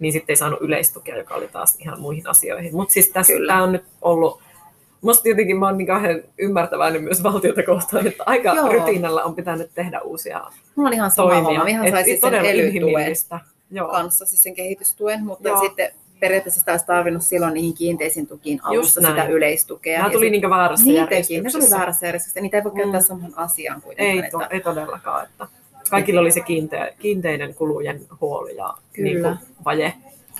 [0.00, 2.76] Niin sitten ei saanut yleistukea, joka oli taas ihan muihin asioihin.
[2.76, 3.52] Mutta siis tässä Kyllä.
[3.52, 4.40] tämä on nyt ollut,
[5.00, 8.68] musta jotenkin mä oon niin kauhean ymmärtäväinen myös valtiota kohtaan, että aika Joo.
[8.68, 10.40] rytinällä on pitänyt tehdä uusia
[10.76, 11.44] Mulla oli ihan sama toimia.
[11.48, 11.66] homma.
[11.66, 13.16] Ihan Et sai siis sen ely-tuen
[13.90, 15.60] kanssa, siis sen kehitystuen, mutta Joo.
[15.60, 19.98] sitten periaatteessa sitä olisi tarvinnut silloin niihin kiinteisiin tukiin alussa sitä yleistukea.
[19.98, 21.68] Nämä tuli sit- niin väärässä niin teki, ne järjestyksessä.
[21.68, 22.40] tuli väärässä järjestyksessä.
[22.40, 23.04] Niitä ei voi käyttää Mm.
[23.06, 24.24] saman asiaan kuitenkaan.
[24.24, 25.24] Ei, to, että, ei todellakaan.
[25.26, 25.46] Että
[25.90, 29.08] kaikilla oli se kiinteä, kiinteinen kulujen huoli ja Kyllä.
[29.10, 29.94] niin kuin, vaje.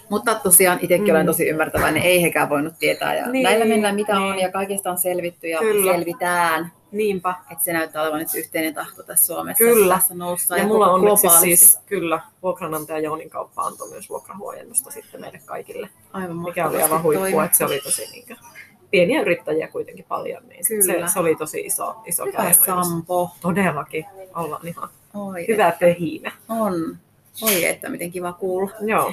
[0.09, 1.11] mutta tosiaan itsekin Mm.
[1.11, 3.15] olen tosi ymmärtäväinen, ei hekään voinut tietää.
[3.15, 4.33] Ja Niin, näillä mennään mitä niin.
[4.33, 5.93] on ja kaikesta on selvitty ja Kyllä.
[5.93, 6.73] selvitään.
[6.93, 7.35] Niinpä.
[7.53, 9.65] Että se näyttää olevan nyt yhteinen tahto tässä Suomessa.
[9.65, 9.95] Kyllä.
[9.95, 11.57] Tässä noussa Ja, mulla koko on globaalisti.
[11.57, 17.03] siis kyllä vuokranantaja Jounin kauppa antoi myös vuokrahuojennusta sitten meille kaikille, aivan mikä oli aivan
[17.03, 17.41] huippu, toimittu.
[17.45, 18.37] että se oli tosi niin kuin,
[18.91, 21.09] pieniä yrittäjiä kuitenkin paljon, niin se, Kyllä.
[21.09, 22.53] se, oli tosi iso, iso Hyvä.
[22.53, 23.31] Sampo.
[23.41, 26.33] Todellakin, ollaan ihan Oi, hyvä pöhinä.
[26.49, 26.97] On.
[27.43, 28.71] Oi, että miten kiva kuulla.
[28.81, 29.13] Joo.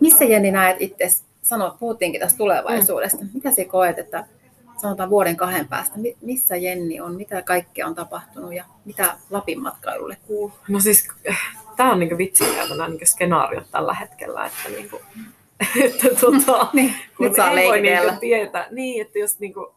[0.00, 1.04] Missä Jenni näet itse,
[1.42, 3.28] sano, puhuttiinkin tästä tulevaisuudesta, Mm.
[3.34, 4.24] mitä sä koet, että
[4.82, 9.62] sanotaan vuoden kahden päästä, mi- missä Jenni on, mitä kaikkea on tapahtunut ja mitä Lapin
[9.62, 10.52] matkailulle kuuluu?
[10.68, 11.08] No siis,
[11.76, 15.00] tämä on niinku vitsikää nämä niinku skenaariot tällä hetkellä, että, niinku,
[15.84, 18.66] että tota, Niin, kun nyt saa ei voi niinku tietää.
[18.70, 19.74] Niin, että jos, niinku,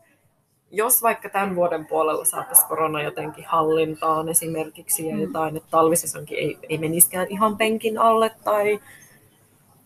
[0.71, 6.57] jos vaikka tämän vuoden puolella saataisiin korona jotenkin hallintaan esimerkiksi ja jotain, että talvisesonkin ei,
[6.69, 8.79] ei meniskään ihan penkin alle tai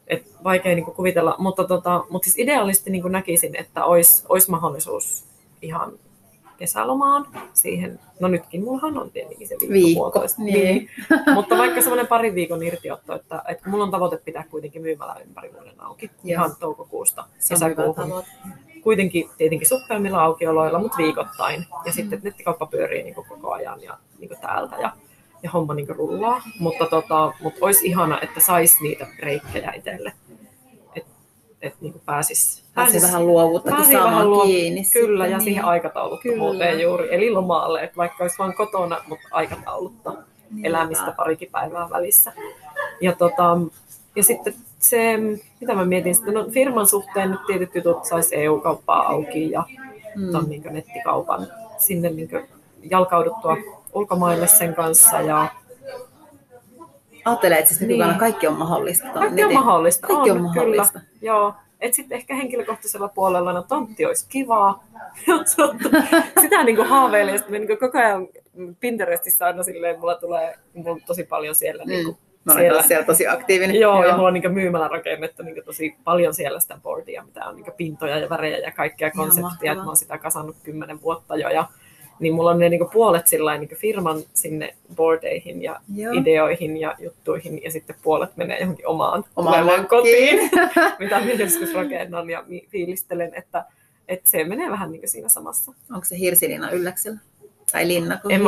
[0.07, 5.25] et vaikea niinku kuvitella, mutta, tota, mutta siis ideaalisti niinku näkisin, että olisi olis mahdollisuus
[5.61, 5.91] ihan
[6.57, 7.99] kesälomaan siihen.
[8.19, 10.41] No nytkin mullahan on tietenkin se viikko, Viikko, puolitoista.
[10.41, 10.89] niin.
[11.33, 15.53] Mutta vaikka semmoinen parin viikon irtiotto, että, että mulla on tavoite pitää kuitenkin myymälä ympäri
[15.53, 16.21] vuoden auki, Joo.
[16.23, 18.23] ihan toukokuusta kesäkuuhun.
[18.83, 21.65] Kuitenkin tietenkin suppeimmilla aukioloilla, mutta viikoittain.
[21.85, 24.91] Ja sitten nettikauppa pyörii niin koko ajan ja niin täältä ja,
[25.43, 26.41] ja homma niin rullaa.
[26.59, 30.13] Mutta, tota, mutta olisi ihana, että saisi niitä breikkejä itselle.
[30.95, 31.11] Että
[31.61, 34.83] et niin pääsis, Pääsee vähän luovuuttakin vähän saamaan luo- kiinni.
[34.93, 35.43] Kyllä, sitten, ja niin.
[35.43, 40.13] siihen aikatauluttomuuteen juuri, eli lomaalle, että vaikka olisi vain kotona, mutta aikataulutta
[40.51, 42.33] Niin, elämistä parikin päivää välissä.
[43.01, 43.57] Ja, tota,
[44.15, 45.17] ja sitten se,
[45.61, 49.63] mitä mä mietin, että no firman suhteen nyt tietyt jutut saisi EU-kauppaa auki ja
[50.15, 50.31] mm.
[50.31, 52.29] ton niin nettikaupan sinne niin
[52.89, 53.57] jalkauduttua
[53.93, 55.47] ulkomaille sen kanssa ja
[57.25, 58.15] Ajattelee, että siis niin.
[58.19, 59.07] kaikki on mahdollista.
[59.13, 60.07] Kaikki on mahdollista.
[60.07, 60.99] Kaikki on, on mahdollista.
[60.99, 61.11] Kyllä.
[61.21, 61.53] Joo.
[61.81, 64.83] Et sitten ehkä henkilökohtaisella puolella, no tontti olisi kivaa.
[66.41, 67.37] Sitä niin kuin haaveilee.
[67.37, 68.27] Sitten niin kuin koko ajan
[68.79, 71.83] Pinterestissä aina silleen, mulla tulee mulla on tosi paljon siellä.
[71.83, 71.89] Mm.
[71.89, 72.81] Niin kuin, Mä olen siellä.
[72.81, 73.79] siellä tosi aktiivinen.
[73.79, 74.05] Joo, Joo.
[74.05, 77.65] ja mulla on niin myymällä rakennettu niin tosi paljon siellä sitä boardia, mitä on niin
[77.77, 79.71] pintoja ja värejä ja kaikkea konseptia.
[79.71, 81.49] Että mä oon sitä kasannut kymmenen vuotta jo.
[81.49, 81.67] Ja
[82.19, 86.13] niin mulla on ne niin puolet sillä niin firman sinne boardeihin ja Joo.
[86.13, 90.49] ideoihin ja juttuihin, ja sitten puolet menee johonkin omaan, omaan kotiin,
[90.99, 93.65] mitä minä joskus rakennan ja fiilistelen, että,
[94.07, 95.73] että se menee vähän niin siinä samassa.
[95.93, 97.19] Onko se hirsilina ylläksellä?
[97.71, 98.19] Tai linna?
[98.29, 98.41] En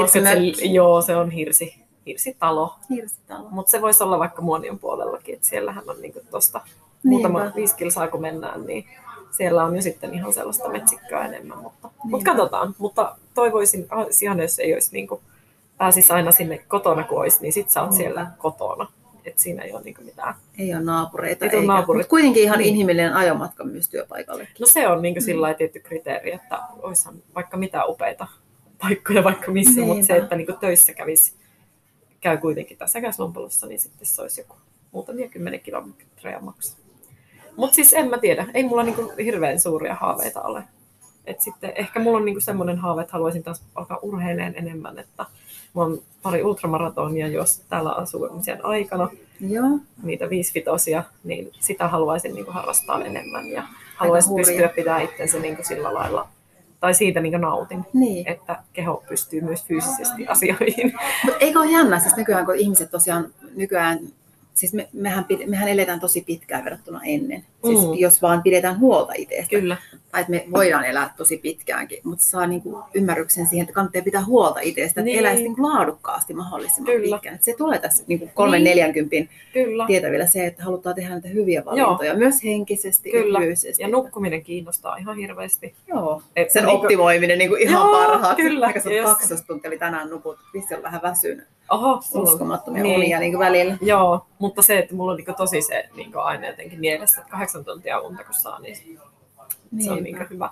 [0.56, 2.76] se, joo, se on hirsi, hirsitalo.
[2.90, 3.50] hirsitalo.
[3.50, 6.62] Mutta se voisi olla vaikka Muonion puolellakin, että siellähän on niin tuosta
[7.04, 8.86] muutama viisi kilsaa kun mennään, niin
[9.32, 12.12] siellä on jo sitten ihan sellaista metsikköä enemmän, mutta, niin.
[12.12, 12.76] mutta katsotaan.
[12.78, 15.22] Mutta toivoisin, ah, ihan jos ei olisi niin kuin,
[15.78, 17.98] pääsisi aina sinne kotona kun olisi, niin sit sä oot niin.
[17.98, 18.88] siellä kotona.
[19.26, 20.36] Et siinä ei ole niin mitään.
[20.60, 21.46] Ei ole naapureita.
[21.46, 22.04] Ei ole naapureita.
[22.04, 22.70] Mutta kuitenkin ihan niin.
[22.70, 24.48] inhimillinen ajomatka myös työpaikalle.
[24.60, 25.56] No se on niin sillä mm.
[25.56, 28.28] tietty kriteeri, että olisihan vaikka mitä upeita
[28.82, 29.94] paikkoja vaikka missä, Niinpä.
[29.94, 31.34] mutta se, että niin töissä kävisi,
[32.26, 34.56] käy kuitenkin tässä Käslompolossa, niin sitten se olisi joku
[34.92, 36.78] muutamia kymmenen kilometriä maksaa.
[37.56, 40.64] Mutta siis en mä tiedä, ei mulla niinku hirveän suuria haaveita ole.
[41.26, 45.26] Et sitten ehkä mulla on niinku semmoinen haave, että haluaisin taas alkaa urheileen enemmän, että
[45.74, 49.10] mulla on pari ultramaratonia, jos täällä asumisen aikana,
[49.40, 49.80] Joo.
[50.04, 53.64] niitä viisivitosia, niin sitä haluaisin niinku harrastaa enemmän ja
[53.96, 56.28] haluaisin pystyä pitämään itsensä niinku sillä lailla
[56.80, 58.28] tai siitä niin nautin, niin.
[58.28, 60.94] että keho pystyy myös fyysisesti asioihin.
[61.26, 64.00] Mutta eikö ole jännä, siis nykyään kun ihmiset tosiaan nykyään
[64.56, 67.46] siis me, mehän, mehän eletään tosi pitkään verrattuna ennen.
[67.66, 67.94] Siis mm.
[67.94, 69.50] jos vaan pidetään huolta itsestä.
[69.50, 69.78] Kyllä.
[70.12, 74.26] Tai että me voidaan elää tosi pitkäänkin, mutta saa niinku ymmärryksen siihen, että kannattaa pitää
[74.26, 75.16] huolta itsestä, niin.
[75.16, 77.16] että eläisi niinku laadukkaasti mahdollisimman Kyllä.
[77.16, 77.38] pitkään.
[77.42, 78.70] Se tulee tässä niinku kolmen niin.
[78.70, 79.30] neljänkympin
[79.88, 82.18] tietävillä se, että halutaan tehdä näitä hyviä valintoja, Joo.
[82.18, 83.40] myös henkisesti Kyllä.
[83.40, 83.84] ja fyysisesti.
[83.84, 85.76] Ja nukkuminen kiinnostaa ihan hirveästi.
[85.88, 86.82] Joo, Et sen niinku...
[86.82, 88.38] optimoiminen niinku ihan Joo, parhaat.
[88.38, 88.66] Kyllä.
[88.68, 89.10] Aika jos...
[89.10, 91.46] 12 tuntia, eli tänään nukut, vissi on vähän väsynyt.
[91.70, 92.96] Oho, uskomattomia niin.
[92.96, 93.78] unia niin välillä.
[93.82, 97.66] Joo, mutta se, että mulla on niin tosi se niin aina jotenkin mielessä, että kahdeksan
[97.66, 98.78] tuntia unta kun saa, niin,
[99.72, 99.86] niin.
[99.86, 100.50] se on niin hyvä.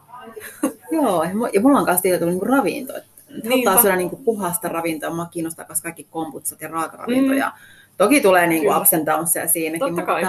[0.91, 1.23] Joo,
[1.53, 2.93] ja mulla on kanssa tietysti niin ravinto.
[2.97, 5.15] Että halutaan syödä niin puhasta ravintoa.
[5.15, 7.47] Mua kiinnostaa myös kaikki komputsat ja raakaravintoja.
[7.47, 7.53] Mm.
[7.97, 10.25] Toki tulee niin kuin ups and downsia siinäkin, Totta mutta kai.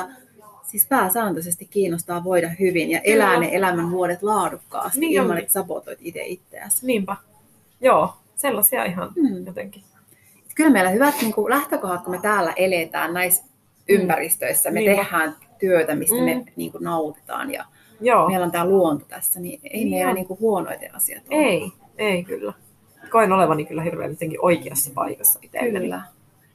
[0.62, 3.40] siis pääsääntöisesti kiinnostaa voida hyvin ja elää Kyllä.
[3.40, 6.86] ne elämän vuodet laadukkaasti niin ilman, että sabotoit itse itseäsi.
[6.86, 7.16] Niinpä.
[7.80, 9.46] Joo, sellaisia ihan mm.
[9.46, 9.82] jotenkin
[10.54, 13.48] kyllä meillä hyvät niin kuin lähtökohdat, kun me täällä eletään näissä mm.
[13.88, 14.96] ympäristöissä, me niin.
[14.96, 16.22] tehdään työtä, mistä mm.
[16.22, 17.64] me niin kuin nautitaan ja
[18.00, 18.28] Joo.
[18.28, 21.42] meillä on tämä luonto tässä, niin ei niin meillä niin kuin huonoita asiat ole.
[21.42, 22.52] Ei, ei kyllä.
[23.10, 25.84] Koen olevani kyllä hirveän jotenkin oikeassa paikassa itselleni.
[25.84, 26.02] Kyllä.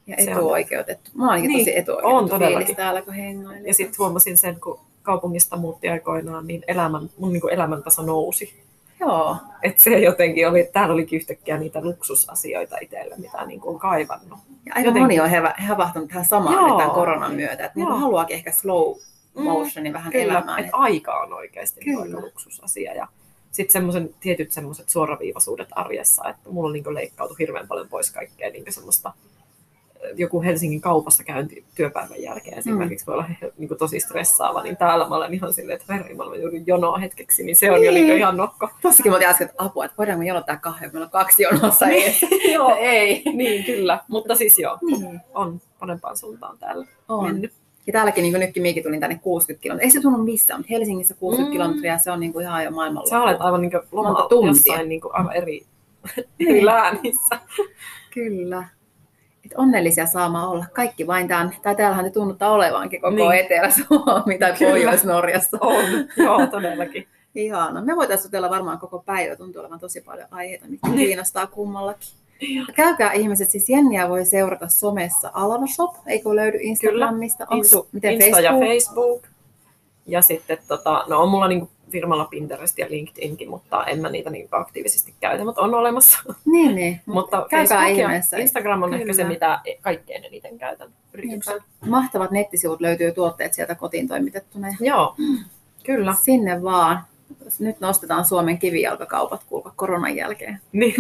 [0.08, 1.12] Ja etuoikeutettu.
[1.14, 3.68] Mä oon niin, tosi etuoikeutettu on fiilis täällä, kun hengailin.
[3.68, 8.64] Ja sitten huomasin sen, kun kaupungista muutti aikoinaan, niin elämän, mun niin kuin elämäntaso nousi.
[9.00, 9.38] Joo.
[9.64, 14.40] Et se jotenkin oli, täällä olikin yhtäkkiä niitä luksusasioita itselle, mitä niin kuin on kaivannut.
[14.66, 15.02] Ja aika jotenkin.
[15.02, 15.30] moni on
[15.68, 16.78] havahtunut tähän samaan Joo.
[16.78, 18.96] tämän koronan myötä, että niin haluaakin ehkä slow
[19.34, 20.60] motionin mm, vähän kyllä, elämään.
[20.60, 22.02] Että aika on oikeasti kyllä.
[22.02, 22.94] aika luksusasia.
[22.94, 23.08] Ja
[23.52, 28.50] sitten semmoisen tietyt semmoiset suoraviivaisuudet arjessa, että mulla on niin leikkautu hirveän paljon pois kaikkea
[28.50, 29.14] niin semmoista
[30.16, 33.08] joku Helsingin kaupassa käynti työpäivän jälkeen esimerkiksi mm.
[33.08, 36.24] voi olla niin kuin tosi stressaava, niin täällä mä olen ihan silleen, että verri, mä
[36.24, 37.86] joudun jonoa hetkeksi, niin se on niin.
[37.86, 38.70] jo niin ihan nokko.
[38.82, 42.14] Tossakin mä äsken, että apua, että voidaanko jonottaa kahden, meillä on kaksi jonossa niin,
[42.54, 43.24] joo, ei.
[43.34, 44.00] Niin, kyllä.
[44.08, 45.22] Mutta siis joo, niin.
[45.34, 47.26] on parempaan suuntaan täällä on.
[47.26, 47.54] mennyt.
[47.88, 49.86] Ja täälläkin niin nytkin minäkin tulin tänne 60 kilometriä.
[49.86, 51.52] Ei se tunnu missään, mutta Helsingissä 60 mm.
[51.52, 53.10] kilometriä, se on niin kuin ihan jo maailmalla.
[53.10, 55.66] Sä olet aivan niin lomalla jossain niin kuin aivan eri,
[56.18, 56.66] eri niin.
[56.66, 57.40] läänissä.
[58.14, 58.68] Kyllä
[59.50, 60.66] että onnellisia saamaan olla.
[60.74, 63.32] Kaikki vain tämän, tai täällähän ne tunnuttaa olevankin koko niin.
[63.32, 65.58] Etelä-Suomi tai Pohjois-Norjassa.
[65.62, 65.86] On,
[66.18, 67.08] joo, todellakin.
[67.36, 67.82] Ihana.
[67.82, 71.08] Me voitaisiin jutella varmaan koko päivä, tuntuu olevan tosi paljon aiheita, mitkä niin.
[71.08, 72.10] kiinnostaa kummallakin.
[72.42, 77.46] Ja käykää ihmiset, siis Jenniä voi seurata somessa Alava Shop, eikö löydy Instagramista?
[77.46, 77.62] Kyllä.
[77.74, 78.62] Onko miten Insta Facebook?
[78.62, 79.24] ja Facebook.
[80.06, 84.30] Ja sitten tota, no on mulla niinku firmalla Pinterest ja LinkedInkin, mutta en mä niitä
[84.30, 86.18] niin aktiivisesti käytä, mutta on olemassa.
[86.46, 87.02] Niin, niin.
[87.06, 88.38] mutta Facebook ihmeessä.
[88.38, 89.02] Instagram on Kyllä.
[89.02, 91.62] ehkä se, mitä kaikkein eniten käytän yrityksen.
[91.88, 94.68] Mahtavat nettisivut löytyy tuotteet sieltä kotiin toimitettuna.
[94.80, 95.16] Joo,
[95.84, 96.16] kyllä.
[96.22, 97.04] Sinne vaan.
[97.60, 100.62] Nyt nostetaan Suomen kivijalkakaupat kuulka koronan jälkeen.
[100.72, 100.96] Niin.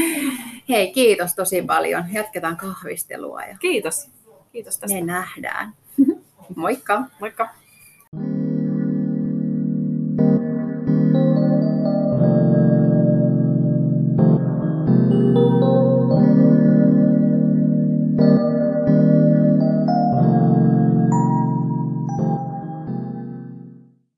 [0.68, 2.04] Hei, kiitos tosi paljon.
[2.12, 3.42] Jatketaan kahvistelua.
[3.42, 3.56] Ja...
[3.60, 4.08] Kiitos.
[4.52, 4.96] Kiitos tästä.
[4.96, 5.72] Me nähdään.
[6.56, 7.02] Moikka!
[7.20, 7.48] Moikka!